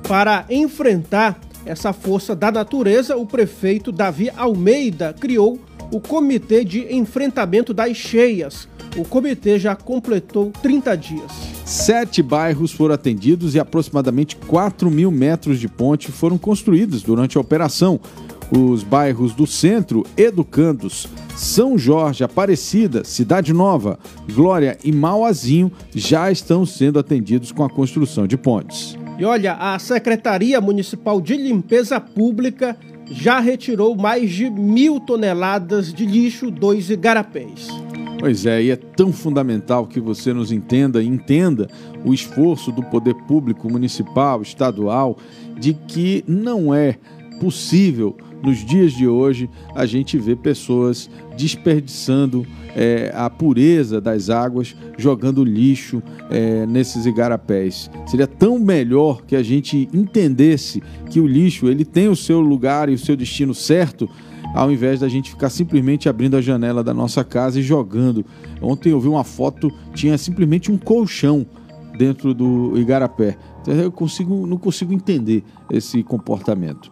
[0.07, 5.59] Para enfrentar essa força da natureza, o prefeito Davi Almeida criou
[5.93, 8.67] o Comitê de Enfrentamento das Cheias.
[8.97, 11.31] O comitê já completou 30 dias.
[11.65, 17.41] Sete bairros foram atendidos e aproximadamente 4 mil metros de ponte foram construídos durante a
[17.41, 17.99] operação.
[18.51, 23.97] Os bairros do Centro, Educandos, São Jorge, Aparecida, Cidade Nova,
[24.31, 28.97] Glória e Mauazinho já estão sendo atendidos com a construção de pontes.
[29.17, 32.75] E olha, a Secretaria Municipal de Limpeza Pública
[33.09, 37.67] já retirou mais de mil toneladas de lixo dos igarapés.
[38.19, 41.69] Pois é, e é tão fundamental que você nos entenda e entenda
[42.05, 45.17] o esforço do poder público municipal, estadual,
[45.59, 46.97] de que não é
[47.39, 54.75] possível nos dias de hoje a gente ver pessoas desperdiçando é, a pureza das águas,
[54.97, 57.89] jogando lixo é, nesses igarapés.
[58.05, 62.89] Seria tão melhor que a gente entendesse que o lixo ele tem o seu lugar
[62.89, 64.09] e o seu destino certo,
[64.53, 68.25] ao invés da gente ficar simplesmente abrindo a janela da nossa casa e jogando.
[68.61, 71.45] Ontem eu vi uma foto, tinha simplesmente um colchão
[71.97, 73.37] dentro do igarapé.
[73.61, 76.91] Então, eu consigo, não consigo entender esse comportamento.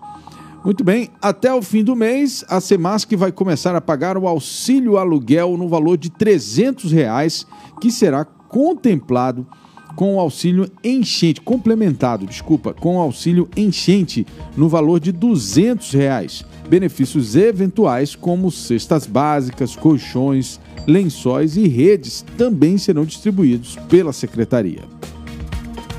[0.64, 4.98] Muito bem, até o fim do mês, a Semasc vai começar a pagar o auxílio
[4.98, 7.48] aluguel no valor de 300 reais,
[7.80, 9.48] que será contemplado
[9.96, 16.46] com o auxílio enchente, complementado, desculpa, com o auxílio enchente no valor de 200 reais.
[16.70, 24.84] Benefícios eventuais como cestas básicas, colchões, lençóis e redes também serão distribuídos pela secretaria.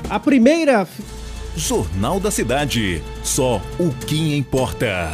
[0.09, 0.87] A primeira
[1.55, 3.01] Jornal da Cidade.
[3.21, 5.11] Só o que importa.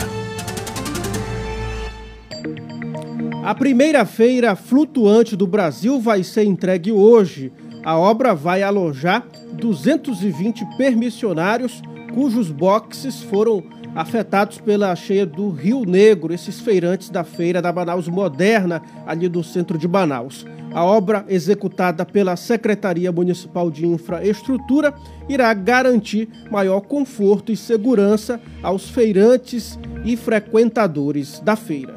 [3.43, 7.51] A primeira feira flutuante do Brasil vai ser entregue hoje.
[7.83, 11.81] A obra vai alojar 220 permissionários
[12.13, 13.63] cujos boxes foram
[13.95, 19.43] afetados pela cheia do Rio Negro, esses feirantes da feira da Manaus Moderna, ali do
[19.43, 20.45] centro de Manaus.
[20.73, 24.93] A obra, executada pela Secretaria Municipal de Infraestrutura,
[25.27, 31.95] irá garantir maior conforto e segurança aos feirantes e frequentadores da feira.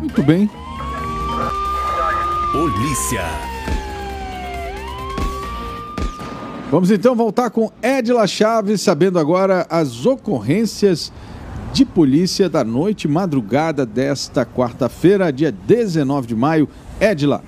[0.00, 0.48] Muito bem.
[2.52, 3.22] Polícia.
[6.70, 11.12] Vamos então voltar com Edila Chaves, sabendo agora as ocorrências
[11.72, 16.68] de polícia da noite madrugada desta quarta-feira, dia 19 de maio.
[17.00, 17.42] Edila.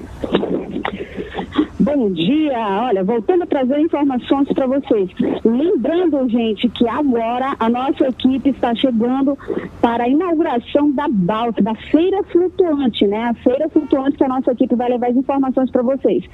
[1.79, 5.09] Bom dia, olha, voltando a trazer informações para vocês.
[5.45, 9.39] Lembrando, gente, que agora a nossa equipe está chegando
[9.81, 13.25] para a inauguração da BALT, da Feira Flutuante, né?
[13.25, 16.25] A Feira Flutuante que a nossa equipe vai levar as informações para vocês.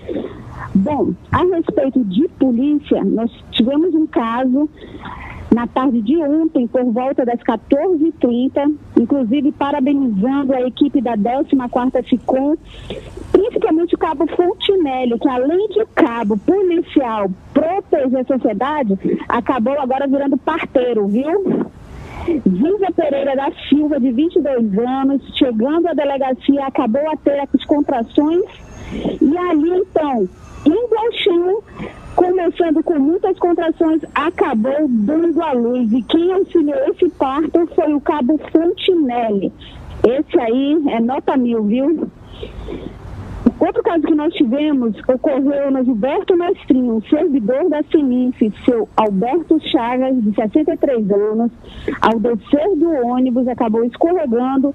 [0.74, 4.70] Bom, a respeito de polícia, nós tivemos um caso
[5.52, 12.56] na tarde de ontem, por volta das 14h30, inclusive parabenizando a equipe da 14ª FICOM,
[13.30, 20.38] principalmente o cabo Fontinelli, que além de cabo policial proteger a sociedade, acabou agora virando
[20.38, 21.70] parteiro, viu?
[22.48, 28.44] Zilza Pereira da Silva, de 22 anos, chegando à delegacia, acabou a ter as contrações
[29.20, 30.28] e ali então,
[30.64, 31.12] indo ao
[32.14, 35.92] começando com muitas contrações, acabou dando à luz.
[35.92, 39.52] E quem auxiliou esse parto foi o cabo Fontinelli.
[40.06, 42.08] Esse aí é nota mil, viu?
[43.60, 50.20] Outro caso que nós tivemos ocorreu no Gilberto Mestrinho, servidor da Sinif, seu Alberto Chagas,
[50.20, 51.52] de 63 anos,
[52.00, 54.74] ao descer do ônibus, acabou escorregando,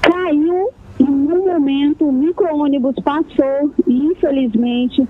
[0.00, 0.70] caiu
[1.00, 5.06] e no momento o micro-ônibus passou e infelizmente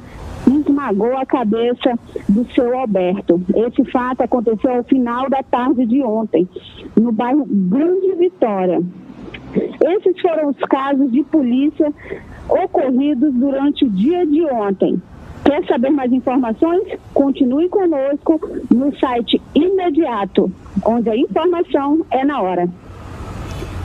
[0.49, 3.41] esmagou a cabeça do seu Alberto.
[3.55, 6.49] Esse fato aconteceu ao final da tarde de ontem,
[6.97, 8.83] no bairro Grande Vitória.
[9.55, 11.93] Esses foram os casos de polícia
[12.49, 15.01] ocorridos durante o dia de ontem.
[15.45, 16.83] Quer saber mais informações?
[17.15, 20.51] Continue conosco no site imediato,
[20.85, 22.69] onde a informação é na hora.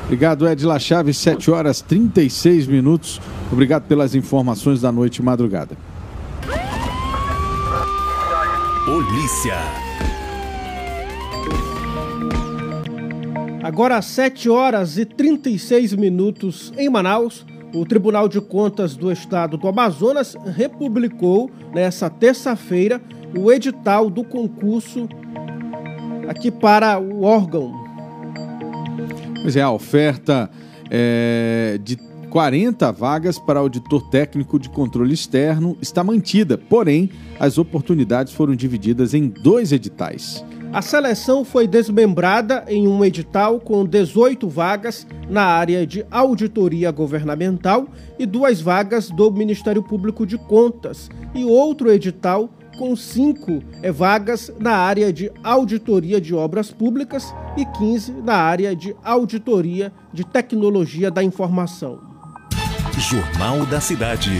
[0.05, 3.21] Obrigado, Edila Chaves, 7 horas 36 minutos.
[3.51, 5.77] Obrigado pelas informações da noite e madrugada.
[8.85, 9.55] Polícia.
[13.63, 19.55] Agora às 7 horas e 36 minutos em Manaus, o Tribunal de Contas do Estado
[19.55, 23.01] do Amazonas republicou nessa terça-feira
[23.33, 25.07] o edital do concurso
[26.27, 27.71] aqui para o órgão.
[29.41, 30.51] Pois é, a oferta
[30.91, 31.95] é, de
[32.33, 39.13] 40 vagas para auditor técnico de controle externo está mantida, porém, as oportunidades foram divididas
[39.13, 40.43] em dois editais.
[40.73, 47.87] A seleção foi desmembrada em um edital com 18 vagas na área de auditoria governamental
[48.17, 53.61] e duas vagas do Ministério Público de Contas, e outro edital com cinco
[53.93, 60.25] vagas na área de auditoria de obras públicas e 15 na área de auditoria de
[60.25, 62.12] tecnologia da informação.
[62.97, 64.31] Jornal da Cidade.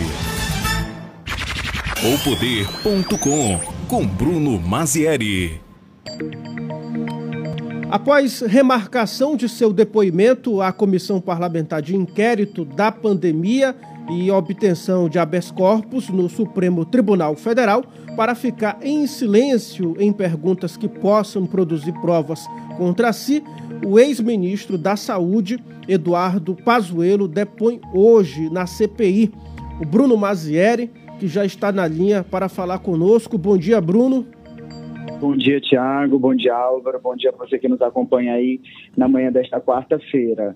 [2.04, 5.60] O Poder.com com Bruno Mazieri.
[7.90, 13.76] Após remarcação de seu depoimento à Comissão Parlamentar de Inquérito da Pandemia
[14.10, 17.84] e obtenção de habeas corpus no Supremo Tribunal Federal
[18.16, 22.48] para ficar em silêncio em perguntas que possam produzir provas
[22.78, 23.44] contra si,
[23.86, 25.58] o ex-ministro da Saúde,
[25.88, 29.32] Eduardo Pazuello, depõe hoje na CPI.
[29.82, 33.38] O Bruno Mazieri, que já está na linha para falar conosco.
[33.38, 34.26] Bom dia, Bruno.
[35.20, 36.20] Bom dia, Tiago.
[36.20, 37.00] Bom dia, Álvaro.
[37.02, 38.60] Bom dia para você que nos acompanha aí
[38.96, 40.56] na manhã desta quarta-feira.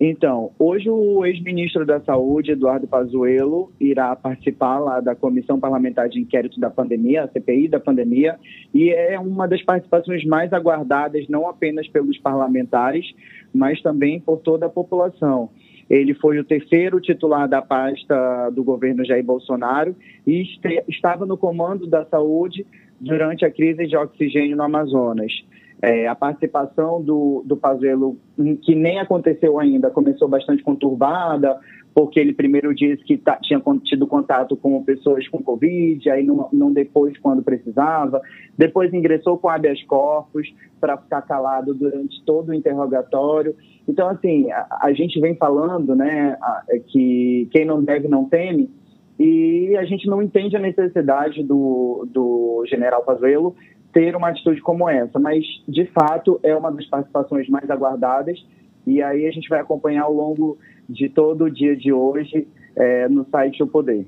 [0.00, 6.20] Então, hoje o ex-ministro da Saúde, Eduardo Pazuello, irá participar lá da Comissão Parlamentar de
[6.20, 8.38] Inquérito da Pandemia, a CPI da pandemia,
[8.72, 13.06] e é uma das participações mais aguardadas, não apenas pelos parlamentares,
[13.52, 15.50] mas também por toda a população.
[15.90, 20.44] Ele foi o terceiro titular da pasta do governo Jair Bolsonaro e
[20.86, 22.64] estava no comando da saúde
[23.00, 25.32] durante a crise de oxigênio no Amazonas.
[25.80, 28.16] É, a participação do, do Pazuello,
[28.62, 31.56] que nem aconteceu ainda, começou bastante conturbada,
[31.94, 36.48] porque ele primeiro disse que tá, tinha tido contato com pessoas com Covid, aí não,
[36.52, 38.20] não depois quando precisava.
[38.56, 43.54] Depois ingressou com habeas corpus para ficar calado durante todo o interrogatório.
[43.86, 48.24] Então, assim, a, a gente vem falando né, a, é que quem não deve não
[48.24, 48.70] teme,
[49.18, 53.56] e a gente não entende a necessidade do, do general Pazuello
[53.92, 58.44] ter uma atitude como essa, mas de fato é uma das participações mais aguardadas
[58.86, 60.58] e aí a gente vai acompanhar ao longo
[60.88, 64.06] de todo o dia de hoje é, no site O Poder.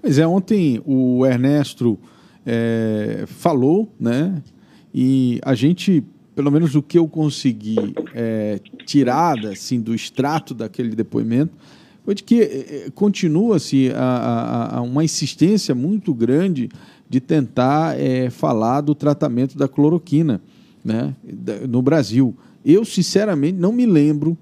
[0.00, 1.98] Pois é, ontem o Ernesto
[2.44, 4.42] é, falou, né?
[4.94, 6.04] E a gente,
[6.34, 11.56] pelo menos o que eu consegui é, tirar assim, do extrato daquele depoimento,
[12.04, 16.68] foi de que é, é, continua-se a, a, a uma insistência muito grande
[17.12, 20.40] de tentar é, falar do tratamento da cloroquina
[20.82, 21.14] né,
[21.68, 22.34] no Brasil.
[22.64, 24.34] Eu, sinceramente, não me lembro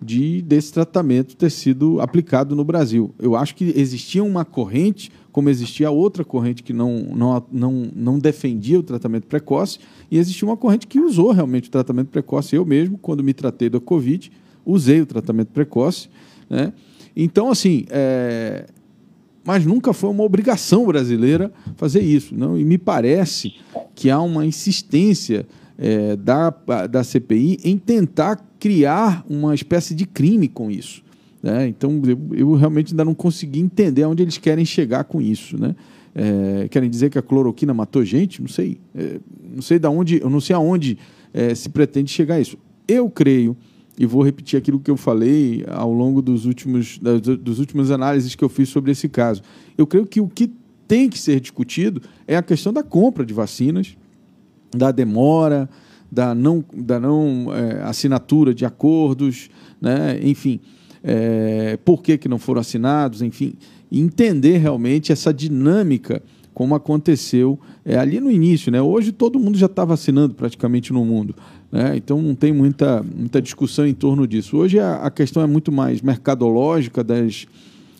[0.00, 3.14] de desse tratamento ter sido aplicado no Brasil.
[3.18, 8.18] Eu acho que existia uma corrente, como existia outra corrente que não, não, não, não
[8.18, 9.78] defendia o tratamento precoce,
[10.10, 12.56] e existia uma corrente que usou realmente o tratamento precoce.
[12.56, 14.32] Eu mesmo, quando me tratei da Covid,
[14.64, 16.08] usei o tratamento precoce.
[16.48, 16.72] Né?
[17.14, 18.64] Então, assim, é,
[19.44, 22.34] mas nunca foi uma obrigação brasileira fazer isso.
[22.34, 22.58] Não?
[22.58, 23.54] E me parece
[23.94, 25.46] que há uma insistência
[25.78, 26.50] é, da,
[26.90, 31.02] da CPI em tentar criar uma espécie de crime com isso.
[31.42, 31.68] Né?
[31.68, 35.60] Então, eu, eu, realmente ainda não consegui entender onde eles querem chegar com isso.
[35.60, 35.76] Né?
[36.14, 38.40] É, querem dizer que a cloroquina matou gente?
[38.40, 38.78] Não sei.
[38.94, 39.20] É,
[39.54, 40.96] não sei de onde, eu não sei aonde
[41.34, 42.56] é, se pretende chegar a isso.
[42.88, 43.54] Eu creio
[43.98, 48.34] e vou repetir aquilo que eu falei ao longo dos últimos, das, dos últimos análises
[48.34, 49.42] que eu fiz sobre esse caso.
[49.78, 50.50] Eu creio que o que
[50.88, 53.96] tem que ser discutido é a questão da compra de vacinas,
[54.74, 55.68] da demora,
[56.10, 59.48] da não, da não é, assinatura de acordos,
[59.80, 60.18] né?
[60.22, 60.60] enfim,
[61.02, 63.54] é, por que, que não foram assinados, enfim,
[63.90, 66.22] entender realmente essa dinâmica
[66.54, 68.70] como aconteceu é, ali no início.
[68.70, 68.80] Né?
[68.80, 71.34] Hoje todo mundo já está vacinando praticamente no mundo.
[71.74, 71.96] Né?
[71.96, 74.56] Então não tem muita, muita discussão em torno disso.
[74.56, 77.48] Hoje a, a questão é muito mais mercadológica das,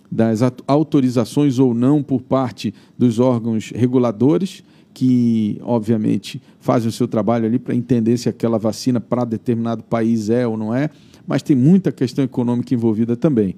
[0.09, 4.63] das autorizações ou não por parte dos órgãos reguladores,
[4.95, 10.31] que obviamente fazem o seu trabalho ali para entender se aquela vacina para determinado país
[10.31, 10.89] é ou não é,
[11.27, 13.57] mas tem muita questão econômica envolvida também.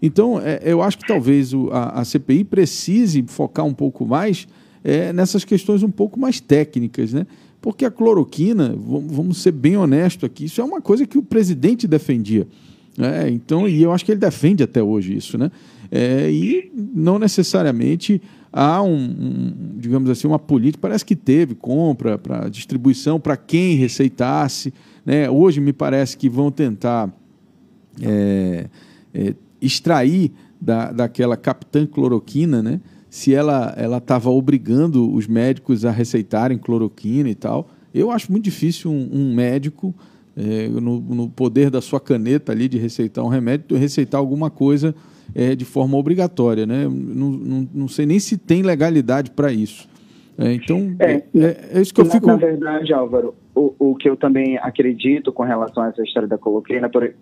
[0.00, 4.48] Então, é, eu acho que talvez o, a, a, CPI precise focar um pouco mais
[4.82, 7.26] é, nessas questões um pouco mais técnicas, né?
[7.60, 11.86] Porque a cloroquina, vamos ser bem honestos aqui, isso é uma coisa que o presidente
[11.86, 12.46] defendia.
[12.96, 13.30] Né?
[13.30, 15.50] Então, e eu acho que ele defende até hoje isso, né?
[15.90, 18.20] É, e não necessariamente
[18.52, 23.76] há um, um, digamos assim, uma política, parece que teve compra para distribuição para quem
[23.76, 24.72] receitasse.
[25.04, 25.30] Né?
[25.30, 27.10] Hoje me parece que vão tentar
[28.02, 28.66] é,
[29.14, 32.80] é, extrair da, daquela capitã cloroquina, né?
[33.10, 37.68] Se ela ela estava obrigando os médicos a receitarem cloroquina e tal.
[37.94, 39.94] Eu acho muito difícil um, um médico,
[40.36, 44.94] é, no, no, poder da sua caneta ali de receitar um remédio, receitar alguma coisa
[45.34, 46.66] é, de forma obrigatória.
[46.66, 46.84] Né?
[46.84, 49.88] Não, não, não sei nem se tem legalidade para isso.
[50.38, 51.22] É, então, é, é,
[51.74, 52.26] é, isso que eu na, fico...
[52.26, 56.38] Na verdade, Álvaro, o, o que eu também acredito com relação a essa história da
[56.38, 57.12] cloroquina, por...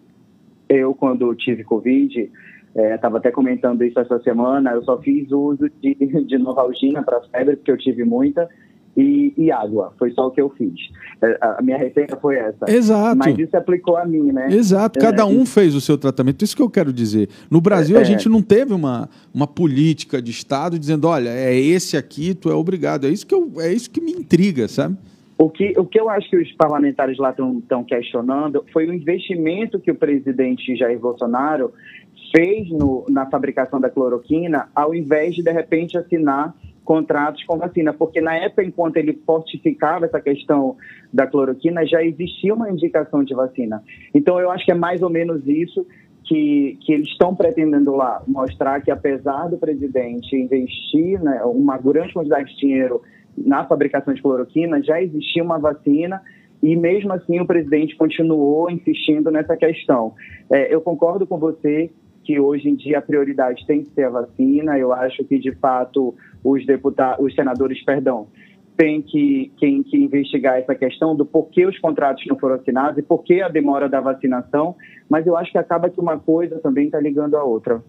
[0.68, 2.30] eu, quando tive Covid,
[2.76, 4.72] Estava é, até comentando isso essa semana.
[4.72, 5.94] Eu só fiz uso de,
[6.26, 8.48] de Novalgina para febre, porque eu tive muita,
[8.96, 9.92] e, e, água.
[9.98, 10.74] Foi só o que eu fiz.
[11.22, 12.64] É, a minha receita foi essa.
[12.68, 13.16] Exato.
[13.16, 14.48] Mas isso aplicou a mim, né?
[14.50, 14.98] Exato.
[14.98, 16.42] Cada é, um fez o seu tratamento.
[16.42, 17.28] Isso que eu quero dizer.
[17.50, 21.54] No Brasil, é, a gente não teve uma, uma política de Estado dizendo: olha, é
[21.54, 23.06] esse aqui, tu é obrigado.
[23.06, 24.96] É isso que, eu, é isso que me intriga, sabe?
[25.38, 29.78] O que, o que eu acho que os parlamentares lá estão questionando foi o investimento
[29.78, 31.74] que o presidente Jair Bolsonaro
[32.34, 36.54] fez no, na fabricação da cloroquina, ao invés de, de repente, assinar
[36.84, 40.76] contratos com vacina, porque na época, enquanto ele fortificava essa questão
[41.12, 43.82] da cloroquina, já existia uma indicação de vacina.
[44.14, 45.84] Então, eu acho que é mais ou menos isso
[46.26, 52.12] que, que eles estão pretendendo lá, mostrar que apesar do presidente investir né, uma grande
[52.12, 53.02] quantidade de dinheiro
[53.36, 56.22] na fabricação de cloroquina, já existia uma vacina
[56.62, 60.14] e mesmo assim o presidente continuou insistindo nessa questão.
[60.50, 61.90] É, eu concordo com você
[62.26, 64.76] que hoje em dia a prioridade tem que ser a vacina.
[64.76, 68.26] Eu acho que de fato os deputados, os senadores, perdão,
[68.76, 73.02] têm que, que, que investigar essa questão do porquê os contratos não foram assinados e
[73.02, 74.74] por que a demora da vacinação.
[75.08, 77.82] Mas eu acho que acaba que uma coisa também está ligando à outra.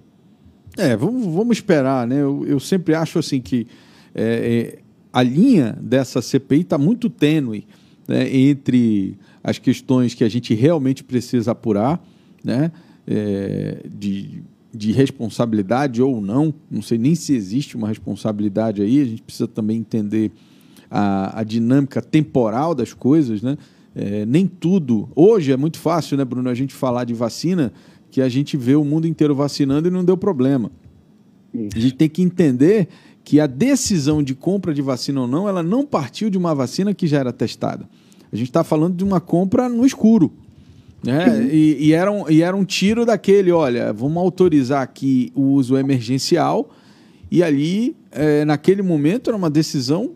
[0.78, 2.22] É, vamos, vamos esperar, né?
[2.22, 3.66] Eu, eu sempre acho assim que
[4.14, 7.66] é, é a linha dessa CPI está muito tênue
[8.08, 12.00] né, entre as questões que a gente realmente precisa apurar,
[12.44, 12.72] né,
[13.08, 14.44] é, de,
[14.74, 19.48] de responsabilidade ou não, não sei nem se existe uma responsabilidade aí, a gente precisa
[19.48, 20.32] também entender
[20.92, 23.58] a, a dinâmica temporal das coisas, né?
[23.96, 25.10] É, nem tudo.
[25.16, 27.74] Hoje é muito fácil, né, Bruno, a gente falar de vacina,
[28.12, 30.72] que a gente vê o mundo inteiro vacinando e não deu problema.
[31.52, 31.76] Isso.
[31.76, 32.88] A gente tem que entender
[33.24, 36.94] que a decisão de compra de vacina ou não, ela não partiu de uma vacina
[36.94, 37.90] que já era testada.
[38.32, 40.32] A gente está falando de uma compra no escuro.
[41.08, 41.48] Né?
[41.50, 45.78] E, e, era um, e era um tiro daquele, olha, vamos autorizar aqui o uso
[45.78, 46.70] emergencial,
[47.32, 50.12] e ali, é, naquele momento, era uma decisão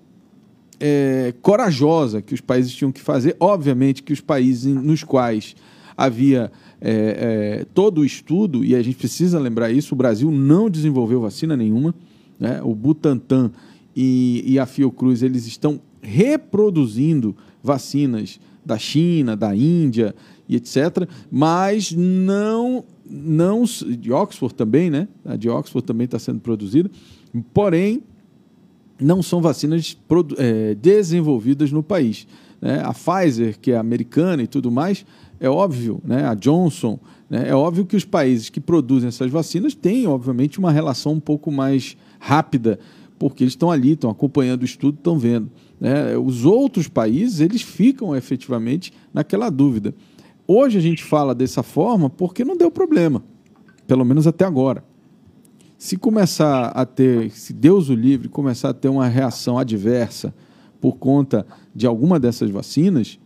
[0.82, 3.38] é, corajosa que os países tinham que fazer.
[3.39, 5.56] Obviamente que os países nos quais
[5.96, 10.70] havia é, é todo o estudo, e a gente precisa lembrar isso, o Brasil não
[10.70, 11.96] desenvolveu vacina nenhuma.
[12.38, 12.60] Né?
[12.62, 13.50] O Butantan
[13.96, 17.34] e, e a Fiocruz eles estão reproduzindo
[17.64, 20.14] vacinas da China, da Índia
[20.52, 21.08] e etc.
[21.32, 25.08] Mas não, não de Oxford também, né?
[25.26, 26.91] A de Oxford também está sendo produzida.
[27.54, 28.04] Porém,
[28.99, 29.97] não são vacinas
[30.38, 32.28] é, desenvolvidas no país.
[32.62, 32.82] Né?
[32.84, 35.06] A Pfizer, que é americana e tudo mais,
[35.39, 36.26] é óbvio, né?
[36.26, 36.99] a Johnson,
[37.30, 37.45] né?
[37.47, 41.49] é óbvio que os países que produzem essas vacinas têm, obviamente, uma relação um pouco
[41.49, 42.78] mais rápida,
[43.18, 45.49] porque eles estão ali, estão acompanhando o estudo, estão vendo.
[45.80, 46.16] Né?
[46.18, 49.95] Os outros países, eles ficam efetivamente naquela dúvida.
[50.54, 53.24] Hoje a gente fala dessa forma porque não deu problema,
[53.88, 54.84] pelo menos até agora.
[55.78, 60.36] Se começar a ter, se Deus o livre, começar a ter uma reação adversa
[60.82, 63.18] por conta de alguma dessas vacinas,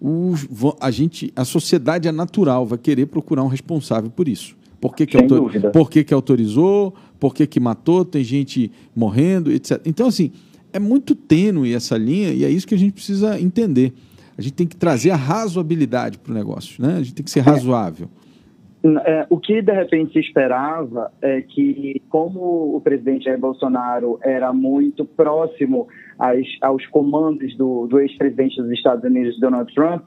[0.00, 0.48] os,
[0.80, 4.56] a gente, a sociedade é natural, vai querer procurar um responsável por isso.
[4.80, 5.52] Por que, que, autor...
[5.72, 6.94] por que, que autorizou?
[7.20, 8.02] Por que, que matou?
[8.02, 9.78] Tem gente morrendo, etc.
[9.84, 10.32] Então, assim,
[10.72, 13.92] é muito tênue essa linha e é isso que a gente precisa entender.
[14.42, 16.94] A gente tem que trazer a razoabilidade para o negócio, né?
[16.94, 18.08] A gente tem que ser razoável.
[19.04, 24.52] É, o que de repente se esperava é que, como o presidente Jair Bolsonaro era
[24.52, 25.86] muito próximo
[26.18, 30.02] às, aos comandos do, do ex-presidente dos Estados Unidos, Donald Trump,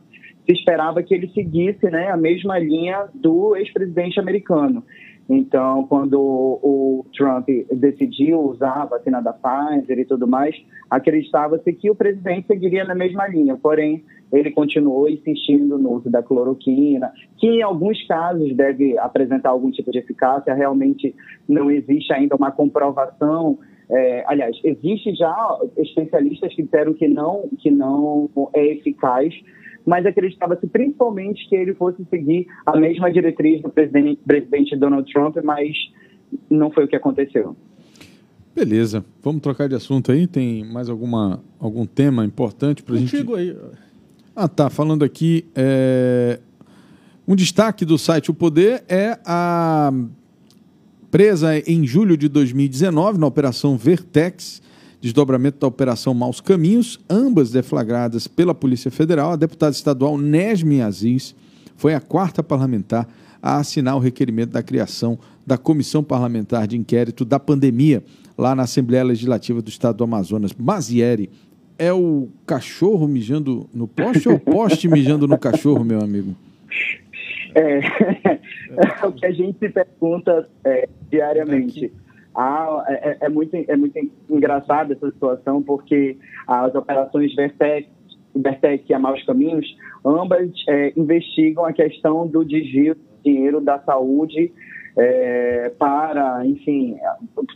[0.45, 4.83] se esperava que ele seguisse né, a mesma linha do ex-presidente americano.
[5.29, 10.55] Então, quando o Trump decidiu usar a vacina da Pfizer e tudo mais,
[10.89, 13.57] acreditava-se que o presidente seguiria na mesma linha.
[13.57, 19.71] Porém, ele continuou insistindo no uso da cloroquina, que em alguns casos deve apresentar algum
[19.71, 20.53] tipo de eficácia.
[20.53, 21.15] Realmente
[21.47, 23.59] não existe ainda uma comprovação.
[23.89, 25.35] É, aliás, existe já
[25.77, 29.33] especialistas que disseram que não, que não é eficaz,
[29.85, 35.37] mas acreditava-se principalmente que ele fosse seguir a mesma diretriz do presidente, presidente Donald Trump,
[35.43, 35.75] mas
[36.49, 37.55] não foi o que aconteceu.
[38.55, 40.25] Beleza, vamos trocar de assunto aí.
[40.25, 43.11] Tem mais alguma, algum tema importante para a gente?
[43.11, 43.55] Contigo aí.
[44.35, 44.69] Ah, tá.
[44.69, 46.39] Falando aqui, é...
[47.27, 49.93] um destaque do site O Poder é a
[51.09, 54.61] presa em julho de 2019 na Operação Vertex
[55.05, 59.33] desdobramento da Operação Maus Caminhos, ambas deflagradas pela Polícia Federal.
[59.33, 61.35] A deputada estadual Nesme Aziz
[61.75, 63.07] foi a quarta parlamentar
[63.39, 68.03] a assinar o requerimento da criação da Comissão Parlamentar de Inquérito da Pandemia,
[68.35, 70.51] lá na Assembleia Legislativa do Estado do Amazonas.
[70.57, 71.29] Mazieri,
[71.77, 76.35] é o cachorro mijando no poste ou o poste mijando no cachorro, meu amigo?
[77.53, 77.79] É,
[79.01, 81.91] é o que a gente se pergunta é, diariamente.
[82.35, 83.97] Ah, é, é, muito, é muito
[84.29, 87.87] engraçada essa situação, porque as operações Vertex,
[88.35, 89.65] Vertex e a Maus Caminhos,
[90.05, 94.51] ambas é, investigam a questão do desvio de dinheiro da saúde
[94.97, 96.97] é, para, enfim,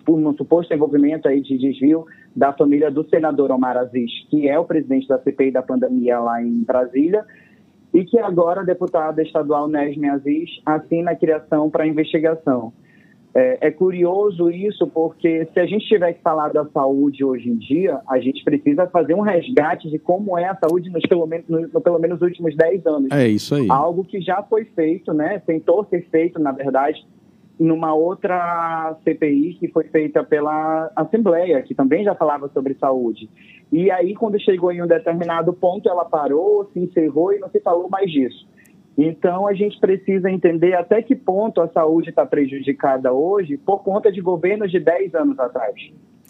[0.08, 2.06] um suposto envolvimento aí de desvio
[2.36, 6.42] da família do senador Omar Aziz, que é o presidente da CPI da pandemia lá
[6.42, 7.26] em Brasília,
[7.94, 12.72] e que agora a deputada estadual Nesme Aziz assina a criação para investigação.
[13.34, 17.58] É, é, curioso isso porque se a gente tiver que falar da saúde hoje em
[17.58, 21.48] dia, a gente precisa fazer um resgate de como é a saúde nos pelo menos,
[21.48, 23.12] no, no, pelo menos últimos 10 anos.
[23.12, 23.68] É isso aí.
[23.70, 25.40] Algo que já foi feito, né?
[25.46, 27.06] Tentou ser feito, na verdade,
[27.60, 33.30] numa outra CPI que foi feita pela Assembleia, que também já falava sobre saúde.
[33.72, 37.60] E aí, quando chegou em um determinado ponto, ela parou, se encerrou e não se
[37.60, 38.48] falou mais disso.
[38.98, 44.12] Então, a gente precisa entender até que ponto a saúde está prejudicada hoje por conta
[44.12, 45.76] de governos de 10 anos atrás.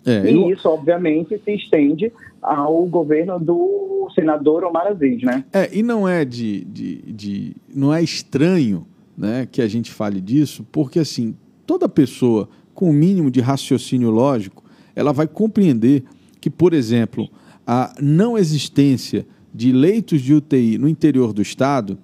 [0.06, 0.50] É, e eu...
[0.52, 2.12] isso, obviamente, se estende
[2.42, 5.44] ao governo do senador Omar Aziz, né?
[5.54, 8.86] É, e não é de, de, de, não é estranho
[9.20, 11.36] né, que a gente fale disso, porque assim,
[11.68, 14.64] toda pessoa com o mínimo de raciocínio lógico,
[14.96, 16.06] ela vai compreender
[16.40, 17.30] que, por exemplo,
[17.68, 21.98] a não existência de leitos de UTI no interior do estado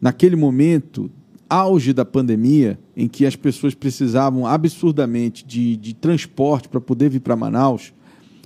[0.00, 1.10] naquele momento,
[1.48, 7.20] auge da pandemia, em que as pessoas precisavam absurdamente de, de transporte para poder vir
[7.20, 7.92] para Manaus,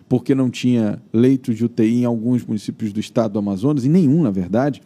[0.09, 4.23] porque não tinha leitos de UTI em alguns municípios do estado do Amazonas, e nenhum,
[4.23, 4.83] na verdade,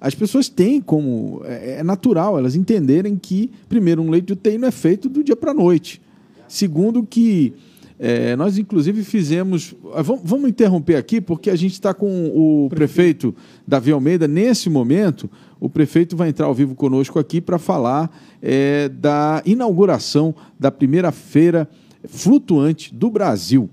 [0.00, 1.42] as pessoas têm como.
[1.44, 5.22] É, é natural elas entenderem que, primeiro, um leito de UTI não é feito do
[5.22, 6.00] dia para a noite.
[6.46, 7.52] Segundo, que
[7.98, 9.74] é, nós, inclusive, fizemos.
[9.94, 13.34] Ah, vamos, vamos, interromper aqui, porque a gente está com o prefeito
[13.66, 15.28] Davi Almeida nesse momento
[15.60, 21.10] o prefeito vai entrar ao vivo conosco aqui para falar é, da inauguração da primeira
[21.10, 21.68] feira
[22.08, 23.68] flutuante do Brasil.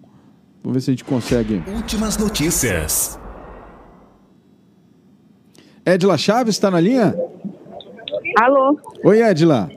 [0.63, 1.61] Vamos ver se a gente consegue.
[1.67, 3.19] Últimas notícias.
[5.85, 7.15] Edila Chaves está na linha?
[8.41, 8.75] Alô?
[9.03, 9.69] Oi, Edila.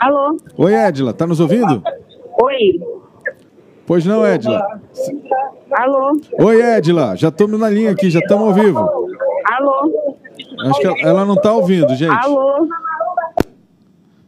[0.00, 0.36] Alô?
[0.56, 1.82] Oi, Edila, está nos ouvindo?
[2.40, 2.80] Oi.
[3.84, 4.62] Pois não, Edila.
[5.72, 6.20] Alô?
[6.40, 8.78] Oi, Edila, já estamos na linha aqui, já estamos ao vivo.
[8.78, 10.14] Alô?
[10.60, 12.16] Acho que ela, ela não está ouvindo, gente.
[12.24, 12.68] Alô?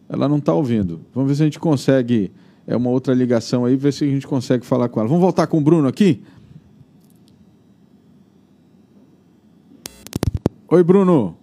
[0.09, 1.01] Ela não está ouvindo.
[1.15, 2.33] Vamos ver se a gente consegue.
[2.67, 5.09] É uma outra ligação aí, ver se a gente consegue falar com ela.
[5.09, 6.25] Vamos voltar com o Bruno aqui?
[10.73, 11.37] Oi, Bruno.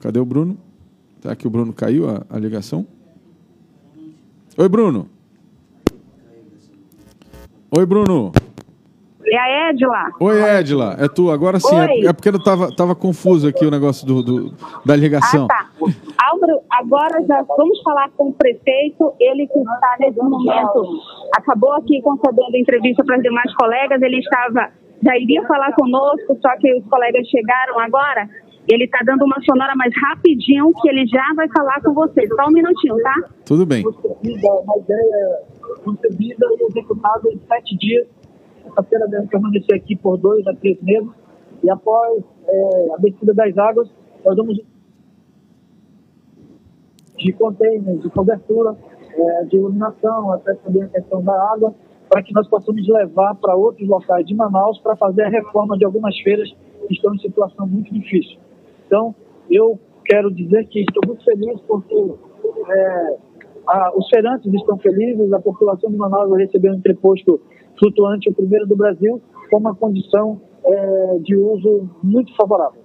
[0.00, 0.58] Cadê o Bruno?
[1.20, 2.84] Será que o Bruno caiu a, a ligação?
[4.58, 5.08] Oi, Bruno.
[7.70, 8.32] Oi, Bruno.
[9.24, 10.10] É a Edila.
[10.18, 10.96] Oi, Edila.
[10.98, 11.30] É tu.
[11.30, 11.76] Agora sim.
[11.76, 14.54] É, é, porque eu tava, tava confuso aqui o negócio do, do
[14.84, 15.46] da ligação.
[15.48, 15.70] Ah, tá.
[16.28, 19.12] Álvaro, agora já vamos falar com o prefeito.
[19.20, 21.00] Ele que está nesse momento,
[21.36, 24.02] acabou aqui concedendo entrevista para os demais colegas.
[24.02, 24.72] Ele estava,
[25.02, 28.28] já iria falar conosco, só que os colegas chegaram agora.
[28.66, 32.28] Ele está dando uma sonora mais rapidinho que ele já vai falar com vocês.
[32.34, 33.14] Só um minutinho, tá?
[33.44, 33.84] Tudo bem.
[33.84, 35.40] Uma ideia
[35.84, 38.06] concebida e executada em sete dias
[38.74, 41.08] sexta-feira devemos permanecer aqui por dois a três meses
[41.62, 43.88] e após é, a descida das águas,
[44.24, 44.60] nós vamos
[47.16, 48.76] de containers, de cobertura,
[49.16, 51.74] é, de iluminação, até também a questão da água,
[52.14, 55.84] para que nós possamos levar para outros locais de Manaus para fazer a reforma de
[55.84, 56.48] algumas feiras
[56.86, 58.38] que estão em situação muito difícil.
[58.86, 59.12] Então,
[59.50, 62.14] eu quero dizer que estou muito feliz porque
[62.68, 63.16] é,
[63.66, 67.40] a, os feirantes estão felizes, a população de Manaus vai receber um entreposto
[67.80, 72.80] flutuante, o primeiro do Brasil, com uma condição é, de uso muito favorável.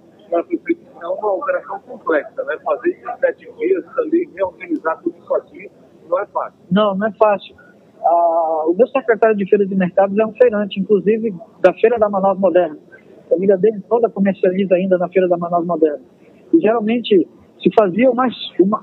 [1.00, 2.58] É uma operação complexa, né?
[2.64, 5.70] Fazer isso em sete dias, também reorganizar tudo isso aqui,
[6.08, 6.58] não é fácil.
[6.68, 7.54] Não, não é fácil.
[8.04, 12.08] Ah, o meu secretário de Feiras e Mercados é um feirante, inclusive da Feira da
[12.08, 12.78] Manaus Moderna.
[13.26, 16.00] A família dele toda comercializa ainda na Feira da Manaus Moderna.
[16.52, 17.28] E geralmente
[17.62, 18.34] se fazia o mais,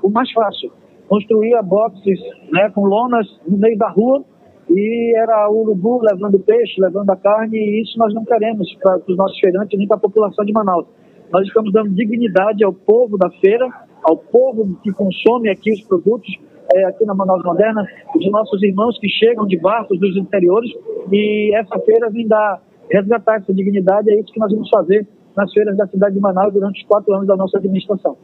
[0.02, 0.72] o mais fácil,
[1.08, 2.20] construía boxes
[2.52, 4.24] né, com lonas no meio da rua
[4.70, 9.00] e era o urubu levando peixe, levando a carne, e isso nós não queremos para
[9.06, 10.86] os nossos feirantes nem para a população de Manaus.
[11.32, 13.66] Nós estamos dando dignidade ao povo da feira,
[14.02, 16.34] ao povo que consome aqui os produtos,
[16.74, 20.70] é, aqui na Manaus Moderna, os nossos irmãos que chegam de barcos dos interiores,
[21.10, 22.60] e essa feira vem dar,
[22.90, 25.06] resgatar essa dignidade, é isso que nós vamos fazer
[25.36, 28.16] nas feiras da cidade de Manaus durante os quatro anos da nossa administração.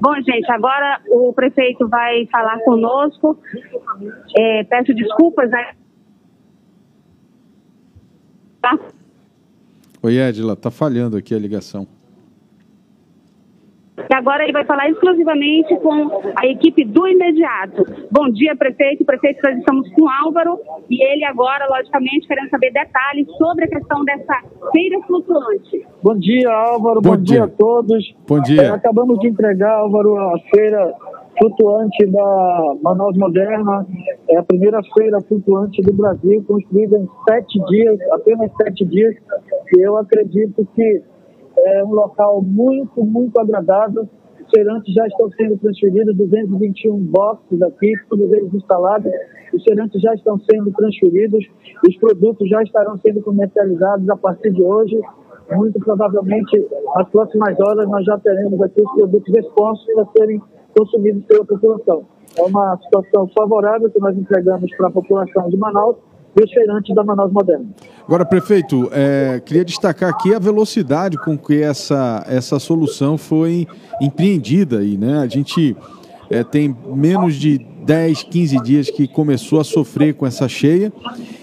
[0.00, 3.38] Bom, gente, agora o prefeito vai falar conosco.
[4.36, 5.50] É, peço desculpas.
[5.50, 5.72] Né?
[8.60, 8.78] Tá?
[10.02, 11.86] Oi, Edila, tá falhando aqui a ligação.
[14.24, 17.84] Agora ele vai falar exclusivamente com a equipe do imediato.
[18.10, 19.04] Bom dia, prefeito.
[19.04, 20.58] Prefeito, nós estamos com o Álvaro
[20.88, 24.34] e ele agora, logicamente, querendo saber detalhes sobre a questão dessa
[24.72, 25.86] feira flutuante.
[26.02, 27.02] Bom dia, Álvaro.
[27.02, 27.36] Bom, Bom dia.
[27.36, 27.44] dia.
[27.44, 28.14] a todos.
[28.26, 28.62] Bom dia.
[28.62, 30.94] É, acabamos de entregar, Álvaro, a feira
[31.38, 33.86] flutuante da Manaus Moderna.
[34.30, 39.14] É a primeira feira flutuante do Brasil, construída em sete dias, apenas sete dias.
[39.76, 41.02] E eu acredito que
[41.64, 44.08] é um local muito, muito agradável.
[44.40, 49.10] Os feirantes já estão sendo transferidos, 221 boxes aqui, todos eles instalados.
[49.52, 51.46] Os feirantes já estão sendo transferidos,
[51.86, 55.00] os produtos já estarão sendo comercializados a partir de hoje.
[55.52, 60.42] Muito provavelmente, nas próximas horas, nós já teremos aqui os produtos expostos para serem
[60.76, 62.04] consumidos pela população.
[62.36, 65.96] É uma situação favorável que nós entregamos para a população de Manaus
[66.36, 67.66] e os feirantes da Manaus Moderna.
[68.06, 73.66] Agora, prefeito, é, queria destacar aqui a velocidade com que essa, essa solução foi
[74.00, 74.78] empreendida.
[74.80, 75.18] Aí, né?
[75.18, 75.76] A gente
[76.30, 80.92] é, tem menos de 10, 15 dias que começou a sofrer com essa cheia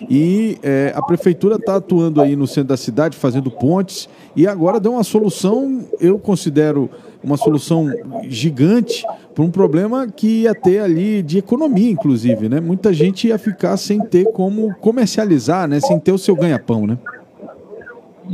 [0.09, 4.79] e é, a prefeitura está atuando aí no centro da cidade, fazendo pontes e agora
[4.79, 6.89] deu uma solução, eu considero
[7.23, 7.87] uma solução
[8.27, 9.05] gigante
[9.35, 12.59] para um problema que ia ter ali de economia, inclusive, né?
[12.59, 15.79] Muita gente ia ficar sem ter como comercializar, né?
[15.79, 16.97] Sem ter o seu ganha-pão, né?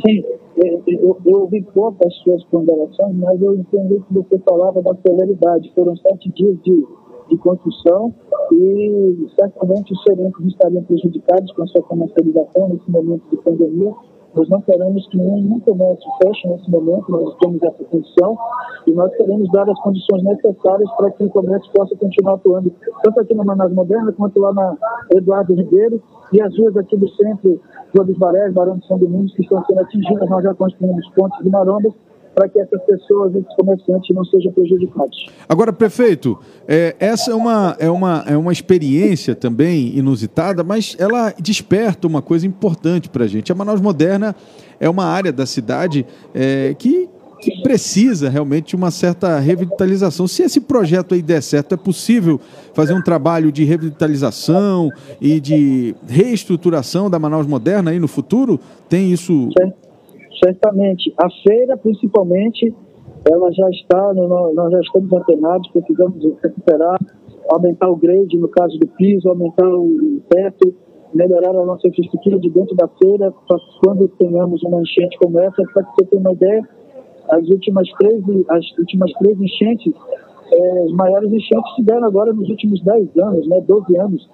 [0.06, 0.24] Sim,
[0.58, 5.72] eu, eu, ouvi pouco as suas ponderações, mas eu entendi que você falava da celeridade.
[5.76, 6.86] Foram sete dias de,
[7.30, 8.14] de construção
[8.52, 13.94] e certamente os gerentes estariam prejudicados com a sua comercialização nesse momento de pandemia
[14.38, 18.38] nós não queremos que nenhum comércio feche nesse momento, nós temos essa condição
[18.86, 22.72] e nós queremos dar as condições necessárias para que o comércio possa continuar atuando,
[23.04, 24.78] tanto aqui na Manaus Moderna quanto lá na
[25.16, 27.60] Eduardo Ribeiro e as ruas aqui do centro,
[27.96, 30.30] Rua dos Barés, Barão de São Domingos, que estão sendo atingidas.
[30.30, 31.94] Nós já construímos pontos de marombas
[32.38, 35.26] para que essas pessoas, esses comerciantes, não sejam prejudicados.
[35.50, 41.34] Agora, prefeito, é, essa é uma, é, uma, é uma experiência também inusitada, mas ela
[41.40, 43.52] desperta uma coisa importante para a gente.
[43.52, 44.36] A Manaus Moderna
[44.80, 47.10] é uma área da cidade é, que,
[47.42, 50.28] que precisa realmente de uma certa revitalização.
[50.28, 52.40] Se esse projeto aí der certo, é possível
[52.72, 58.60] fazer um trabalho de revitalização e de reestruturação da Manaus Moderna aí no futuro?
[58.88, 59.50] Tem isso...
[59.60, 59.87] Sim
[60.44, 61.14] certamente.
[61.18, 62.74] A feira, principalmente,
[63.30, 67.00] ela já está, no, nós já estamos antenados, precisamos recuperar,
[67.50, 70.74] aumentar o grade, no caso do piso, aumentar o teto,
[71.14, 75.62] melhorar a nossa infraestrutura de dentro da feira, para quando tenhamos uma enchente como essa,
[75.74, 76.62] para que você tenha uma ideia,
[77.30, 79.94] as últimas três, as últimas três enchentes,
[80.54, 84.30] é, as maiores enchentes se deram agora nos últimos 10 anos, né, 12 anos.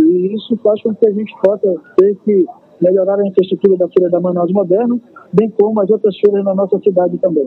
[0.00, 2.46] E isso faz com que a gente possa ter que
[2.82, 5.00] melhorar a infraestrutura da Feira da Manaus Moderno,
[5.32, 7.44] bem como as outras feiras na nossa cidade também.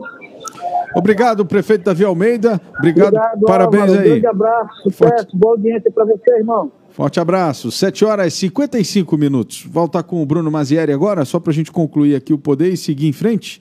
[0.94, 2.60] Obrigado, prefeito Davi Almeida.
[2.78, 4.00] Obrigado, Obrigado parabéns Álvaro.
[4.00, 4.06] aí.
[4.06, 5.36] Um grande abraço, sucesso, Forte...
[5.36, 6.72] boa audiência para você, irmão.
[6.90, 7.70] Forte abraço.
[7.70, 9.66] 7 horas e 55 minutos.
[9.70, 12.76] Voltar com o Bruno Mazieri agora, só para a gente concluir aqui o poder e
[12.76, 13.60] seguir em frente.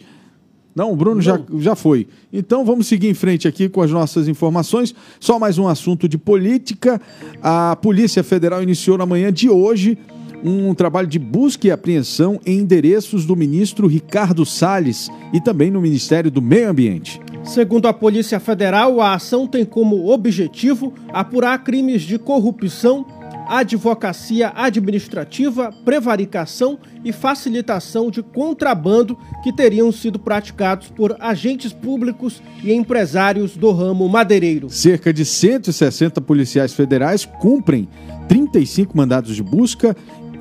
[0.74, 2.08] Não, o Bruno já, já foi.
[2.32, 4.94] Então vamos seguir em frente aqui com as nossas informações.
[5.20, 7.02] Só mais um assunto de política.
[7.42, 9.98] A Polícia Federal iniciou na manhã de hoje
[10.44, 15.82] um trabalho de busca e apreensão em endereços do ministro Ricardo Salles e também no
[15.82, 17.20] Ministério do Meio Ambiente.
[17.44, 23.06] Segundo a Polícia Federal, a ação tem como objetivo apurar crimes de corrupção,
[23.48, 32.74] advocacia administrativa, prevaricação e facilitação de contrabando que teriam sido praticados por agentes públicos e
[32.74, 34.70] empresários do ramo madeireiro.
[34.72, 37.88] Cerca de 160 policiais federais cumprem
[38.28, 39.96] 35 mandados de busca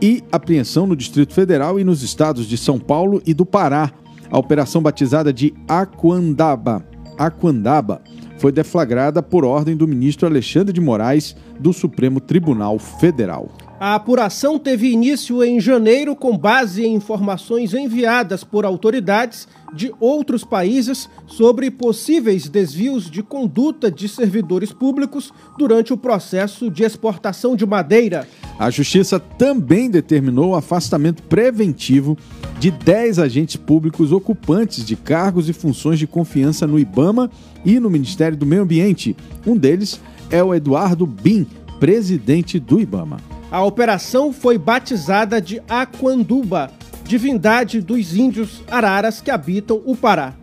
[0.04, 3.90] e apreensão no Distrito Federal e nos estados de São Paulo e do Pará.
[4.30, 6.86] A operação batizada de Aquandaba,
[7.16, 8.02] Aquandaba
[8.36, 13.48] foi deflagrada por ordem do ministro Alexandre de Moraes do Supremo Tribunal Federal.
[13.84, 20.42] A apuração teve início em janeiro com base em informações enviadas por autoridades de outros
[20.42, 27.66] países sobre possíveis desvios de conduta de servidores públicos durante o processo de exportação de
[27.66, 28.26] madeira.
[28.58, 32.16] A Justiça também determinou o afastamento preventivo
[32.58, 37.30] de 10 agentes públicos ocupantes de cargos e funções de confiança no IBAMA
[37.66, 39.14] e no Ministério do Meio Ambiente.
[39.46, 41.46] Um deles é o Eduardo Bin,
[41.78, 43.34] presidente do IBAMA.
[43.50, 46.70] A operação foi batizada de Aquanduba,
[47.04, 50.34] divindade dos índios araras que habitam o Pará.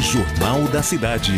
[0.00, 1.32] Jornal da Cidade.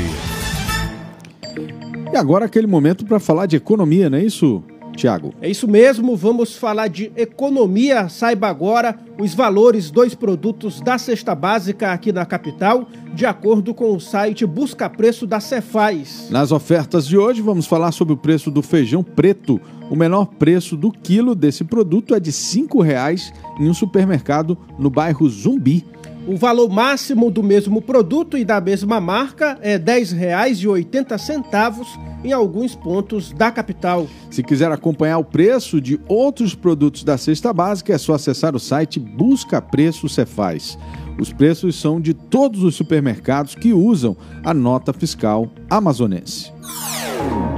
[2.13, 4.63] E agora aquele momento para falar de economia, não é isso?
[4.95, 5.35] Tiago.
[5.41, 8.09] É isso mesmo, vamos falar de economia.
[8.09, 13.95] Saiba agora os valores dos produtos da cesta básica aqui na capital, de acordo com
[13.95, 16.29] o site Busca Preço da Cefaz.
[16.31, 19.61] Nas ofertas de hoje, vamos falar sobre o preço do feijão preto.
[19.91, 24.91] O menor preço do quilo desse produto é de R$ 5,00 em um supermercado no
[24.91, 25.85] bairro Zumbi.
[26.27, 31.85] O valor máximo do mesmo produto e da mesma marca é R$ 10,80
[32.25, 34.07] em alguns pontos da capital.
[34.31, 38.59] Se quiser acompanhar o preço de outros produtos da cesta básica, é só acessar o
[38.59, 40.79] site Busca Preço Cefaz.
[41.19, 46.53] Os preços são de todos os supermercados que usam a nota fiscal amazonense.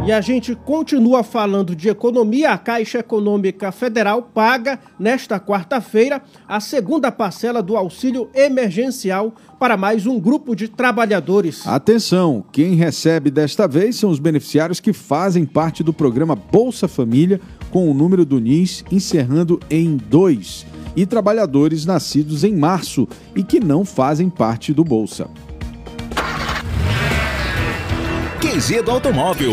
[0.07, 2.53] E a gente continua falando de economia.
[2.53, 10.07] A Caixa Econômica Federal paga, nesta quarta-feira, a segunda parcela do auxílio emergencial para mais
[10.07, 11.67] um grupo de trabalhadores.
[11.67, 12.45] Atenção!
[12.53, 17.41] Quem recebe desta vez são os beneficiários que fazem parte do programa Bolsa Família,
[17.73, 20.67] com o número do NIS encerrando em 2,
[20.97, 25.29] e trabalhadores nascidos em março e que não fazem parte do Bolsa.
[28.41, 29.53] QG do Automóvel,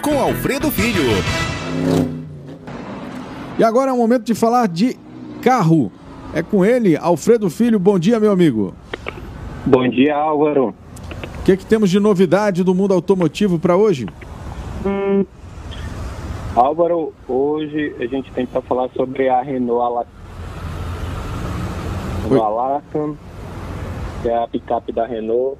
[0.00, 1.02] com Alfredo Filho.
[3.58, 4.96] E agora é o momento de falar de
[5.42, 5.92] carro.
[6.32, 7.78] É com ele, Alfredo Filho.
[7.78, 8.72] Bom dia, meu amigo.
[9.66, 10.74] Bom dia, Álvaro.
[11.40, 14.06] O que, que temos de novidade do mundo automotivo para hoje?
[14.86, 15.26] Hum.
[16.54, 20.06] Álvaro, hoje a gente tem para falar sobre a Renault
[22.22, 23.16] Renault Alacan,
[24.22, 25.58] que é a picape da Renault.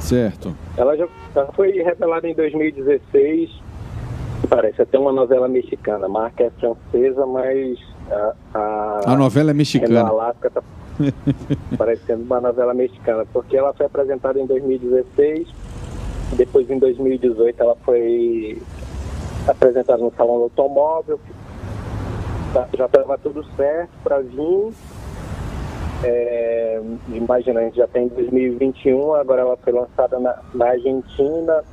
[0.00, 0.54] Certo.
[0.76, 3.50] Ela já ela foi revelada em 2016.
[4.48, 6.06] Parece até uma novela mexicana.
[6.06, 7.78] A marca é francesa, mas
[8.10, 10.04] a, a, a novela é mexicana.
[10.04, 10.62] Renault Alaska tá
[11.76, 15.48] parecendo uma novela mexicana, porque ela foi apresentada em 2016.
[16.32, 18.60] Depois, em 2018, ela foi
[19.46, 21.20] apresentada no Salão do Automóvel.
[22.52, 24.72] Tá, já estava tudo certo para vir.
[26.08, 31.64] É, imagina, a gente já tem 2021, agora ela foi lançada na, na, Argentina.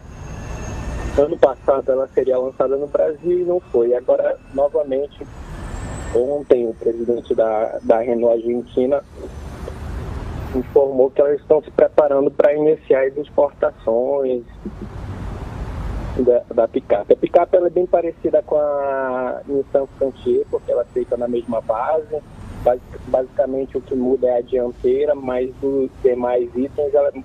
[1.16, 3.94] Ano passado ela seria lançada no Brasil e não foi.
[3.94, 5.24] Agora, novamente,
[6.16, 9.04] ontem o presidente da, da Renault Argentina
[10.56, 14.42] informou que elas estão se preparando para iniciar as exportações
[16.18, 17.14] da, da picape.
[17.14, 21.28] A picape ela é bem parecida com a Nissan Frontier, porque ela é feita na
[21.28, 22.20] mesma base
[23.07, 27.24] basicamente o que muda é a dianteira, mas os demais itens ela é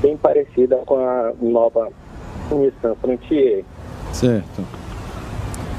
[0.00, 1.88] bem parecida com a nova
[2.50, 3.64] Nissan Frontier.
[4.12, 4.64] Certo.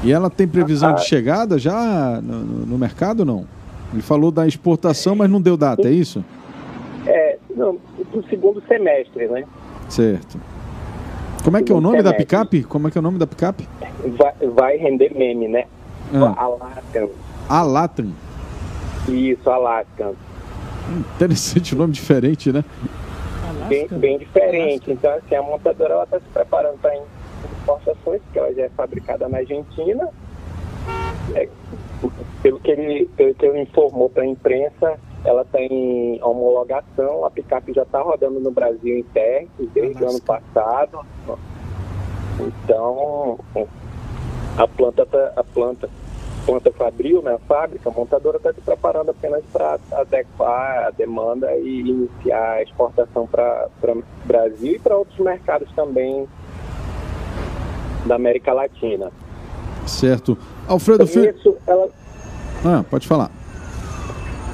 [0.02, 3.44] E ela tem previsão ah, de chegada já no, no, mercado não?
[3.92, 6.24] Ele falou da exportação, mas não deu data, é isso?
[7.06, 7.78] É, não,
[8.12, 9.44] do segundo semestre, né?
[9.88, 10.38] Certo.
[11.42, 12.12] Como é que é o nome semestre.
[12.12, 12.62] da picape?
[12.64, 13.66] Como é que é o nome da picape?
[14.16, 15.64] Vai, vai render meme, né?
[16.12, 16.44] Ah.
[16.44, 17.08] Alatran.
[17.48, 18.12] Alatran.
[19.08, 20.12] Isso, Alaskan.
[21.16, 22.64] Interessante o nome diferente, né?
[23.68, 24.90] Bem, bem diferente.
[24.90, 29.38] Então, assim, a montadora está se preparando para exportações, porque ela já é fabricada na
[29.38, 30.08] Argentina.
[31.34, 31.48] É,
[32.42, 37.72] pelo, que ele, pelo que ele informou para a imprensa, ela tem homologação, a picape
[37.74, 41.00] já está rodando no Brasil em testes desde o ano passado.
[42.40, 43.38] Então,
[44.56, 45.90] a planta, tá, a planta
[46.48, 51.54] planta Fabril, né, a fábrica, a montadora está se preparando apenas para adequar a demanda
[51.56, 56.26] e iniciar a exportação para o Brasil e para outros mercados também
[58.06, 59.12] da América Latina.
[59.86, 60.38] Certo.
[60.66, 61.34] Alfredo Filho.
[61.66, 61.88] Ela...
[62.64, 63.30] Ah, pode falar.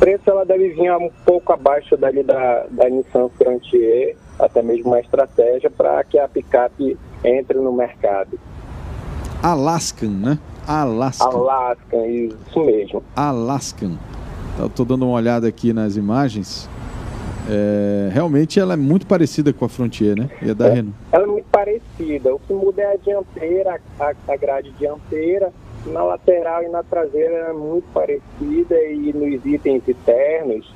[0.01, 4.99] Preço ela deve vir um pouco abaixo dali da, da Nissan Frontier, até mesmo uma
[4.99, 8.37] estratégia para que a picape entre no mercado.
[9.41, 10.39] Alaskan, né?
[10.67, 11.27] Alaskan.
[11.27, 13.03] Alaskan, isso mesmo.
[13.15, 13.99] Alaskan.
[14.65, 16.69] Estou dando uma olhada aqui nas imagens.
[17.49, 20.31] É, realmente ela é muito parecida com a Frontier, né?
[20.41, 20.97] E a da é, Renault.
[21.13, 22.35] Ela é muito parecida.
[22.35, 25.53] O que muda é a dianteira, a, a grade dianteira.
[25.87, 30.73] Na lateral e na traseira é muito parecida e nos itens internos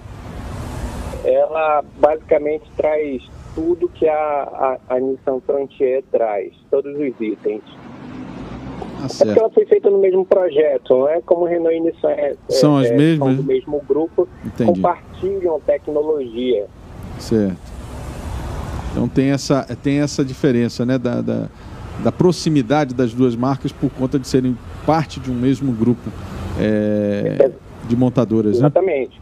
[1.25, 3.23] ela basicamente traz
[3.55, 7.63] tudo que a, a, a Nissan Frontier traz, todos os itens.
[9.01, 11.21] Ah, é porque ela foi feita no mesmo projeto, não é?
[11.21, 14.73] Como Renault e Nissan é, são é, as mesmas, são do mesmo grupo, Entendi.
[14.73, 16.67] compartilham tecnologia.
[17.19, 17.57] Certo.
[18.91, 21.49] Então tem essa, tem essa diferença, né, da, da,
[22.03, 26.11] da proximidade das duas marcas por conta de serem parte de um mesmo grupo
[26.59, 27.51] é,
[27.87, 28.67] de montadoras, né?
[28.67, 29.21] Exatamente.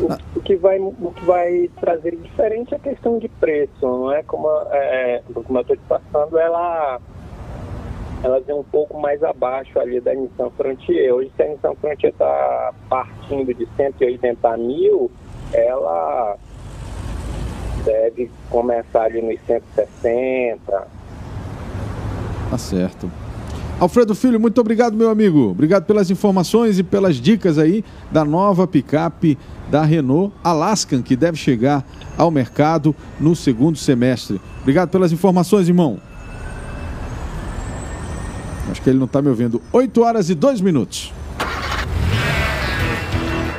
[0.00, 0.18] O, ah.
[0.34, 4.22] o, que vai, o que vai trazer diferente é a questão de preço, não é?
[4.22, 7.00] Como, é, como eu estou te passando, ela
[8.26, 11.14] ela vem um pouco mais abaixo ali da Nissan Frontier.
[11.14, 15.08] Hoje, se a Nissan Frontier está partindo de 180 mil,
[15.52, 16.36] ela
[17.84, 20.88] deve começar ali nos 160.
[22.50, 23.08] Tá certo.
[23.78, 25.50] Alfredo Filho, muito obrigado, meu amigo.
[25.50, 29.38] Obrigado pelas informações e pelas dicas aí da nova picape
[29.70, 31.84] da Renault Alaskan, que deve chegar
[32.18, 34.40] ao mercado no segundo semestre.
[34.62, 36.00] Obrigado pelas informações, irmão.
[38.76, 39.62] Acho que ele não está me ouvindo.
[39.72, 41.10] 8 horas e 2 minutos.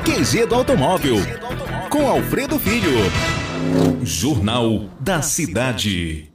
[0.05, 1.15] QG do Automóvel.
[1.89, 2.91] Com Alfredo Filho.
[4.03, 6.29] Jornal da Cidade.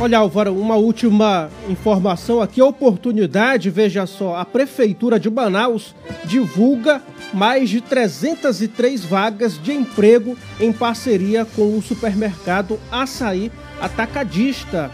[0.00, 5.94] Olha, Álvaro, uma última informação aqui, oportunidade, veja só, a Prefeitura de Manaus
[6.24, 7.00] divulga
[7.32, 14.90] mais de 303 vagas de emprego em parceria com o supermercado Açaí Atacadista.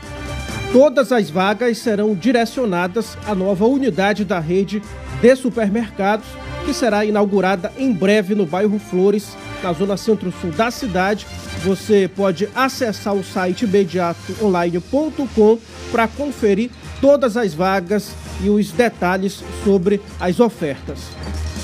[0.74, 4.82] Todas as vagas serão direcionadas à nova unidade da rede
[5.22, 6.26] de supermercados,
[6.66, 11.28] que será inaugurada em breve no bairro Flores, na zona centro-sul da cidade.
[11.62, 15.60] Você pode acessar o site imediatoonline.com
[15.92, 18.10] para conferir todas as vagas
[18.42, 20.98] e os detalhes sobre as ofertas.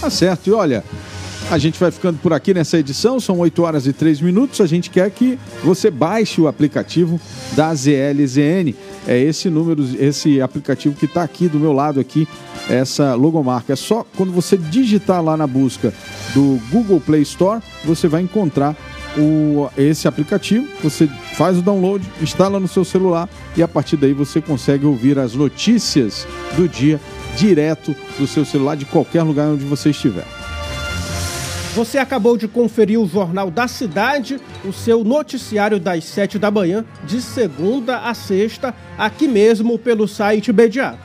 [0.01, 0.85] Tá certo, e olha,
[1.51, 4.61] a gente vai ficando por aqui nessa edição, são 8 horas e 3 minutos.
[4.61, 7.21] A gente quer que você baixe o aplicativo
[7.57, 8.73] da ZLZN.
[9.07, 12.29] É esse número, esse aplicativo que está aqui do meu lado aqui,
[12.69, 13.73] essa logomarca.
[13.73, 15.93] É só quando você digitar lá na busca
[16.35, 18.77] do Google Play Store, você vai encontrar
[19.19, 24.13] o, esse aplicativo, você faz o download, instala no seu celular e a partir daí
[24.13, 26.27] você consegue ouvir as notícias
[26.57, 27.01] do dia
[27.37, 30.40] direto do seu celular de qualquer lugar onde você estiver.
[31.75, 36.85] Você acabou de conferir o Jornal da Cidade, o seu noticiário das 7 da manhã,
[37.05, 40.99] de segunda a sexta, aqui mesmo pelo site Imediato.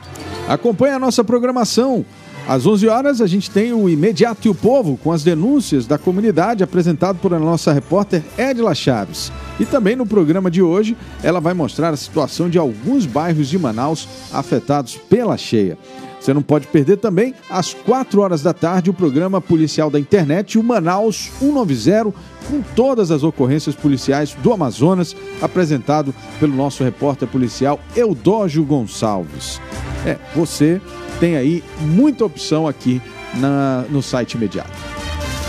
[0.48, 2.04] Acompanhe a nossa programação.
[2.48, 5.98] Às 11 horas, a gente tem o Imediato e o Povo, com as denúncias da
[5.98, 9.32] comunidade, apresentado por a nossa repórter Edila Chaves.
[9.60, 13.58] E também no programa de hoje, ela vai mostrar a situação de alguns bairros de
[13.58, 15.78] Manaus afetados pela cheia.
[16.26, 20.58] Você não pode perder também, às 4 horas da tarde, o programa policial da internet,
[20.58, 22.12] o Manaus 190,
[22.48, 29.60] com todas as ocorrências policiais do Amazonas, apresentado pelo nosso repórter policial Eudógio Gonçalves.
[30.04, 30.80] É, você
[31.20, 33.00] tem aí muita opção aqui
[33.36, 34.72] na, no site imediato.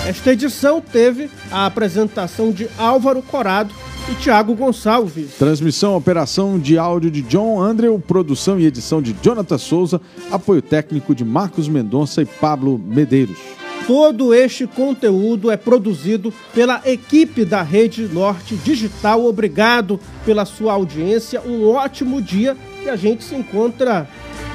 [0.06, 3.74] Esta edição teve a apresentação de Álvaro Corado
[4.10, 5.36] e Tiago Gonçalves.
[5.38, 10.02] Transmissão, operação de áudio de John Andrew, produção e edição de Jonathan Souza,
[10.32, 13.38] apoio técnico de Marcos Mendonça e Pablo Medeiros.
[13.86, 19.26] Todo este conteúdo é produzido pela equipe da Rede Norte Digital.
[19.26, 21.42] Obrigado pela sua audiência.
[21.42, 24.08] Um ótimo dia e a gente se encontra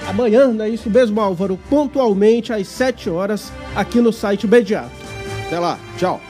[0.06, 1.58] amanhã, não é isso mesmo, Álvaro?
[1.70, 4.90] Pontualmente às 7 horas aqui no site Bediato.
[5.46, 6.20] Até lá, tchau.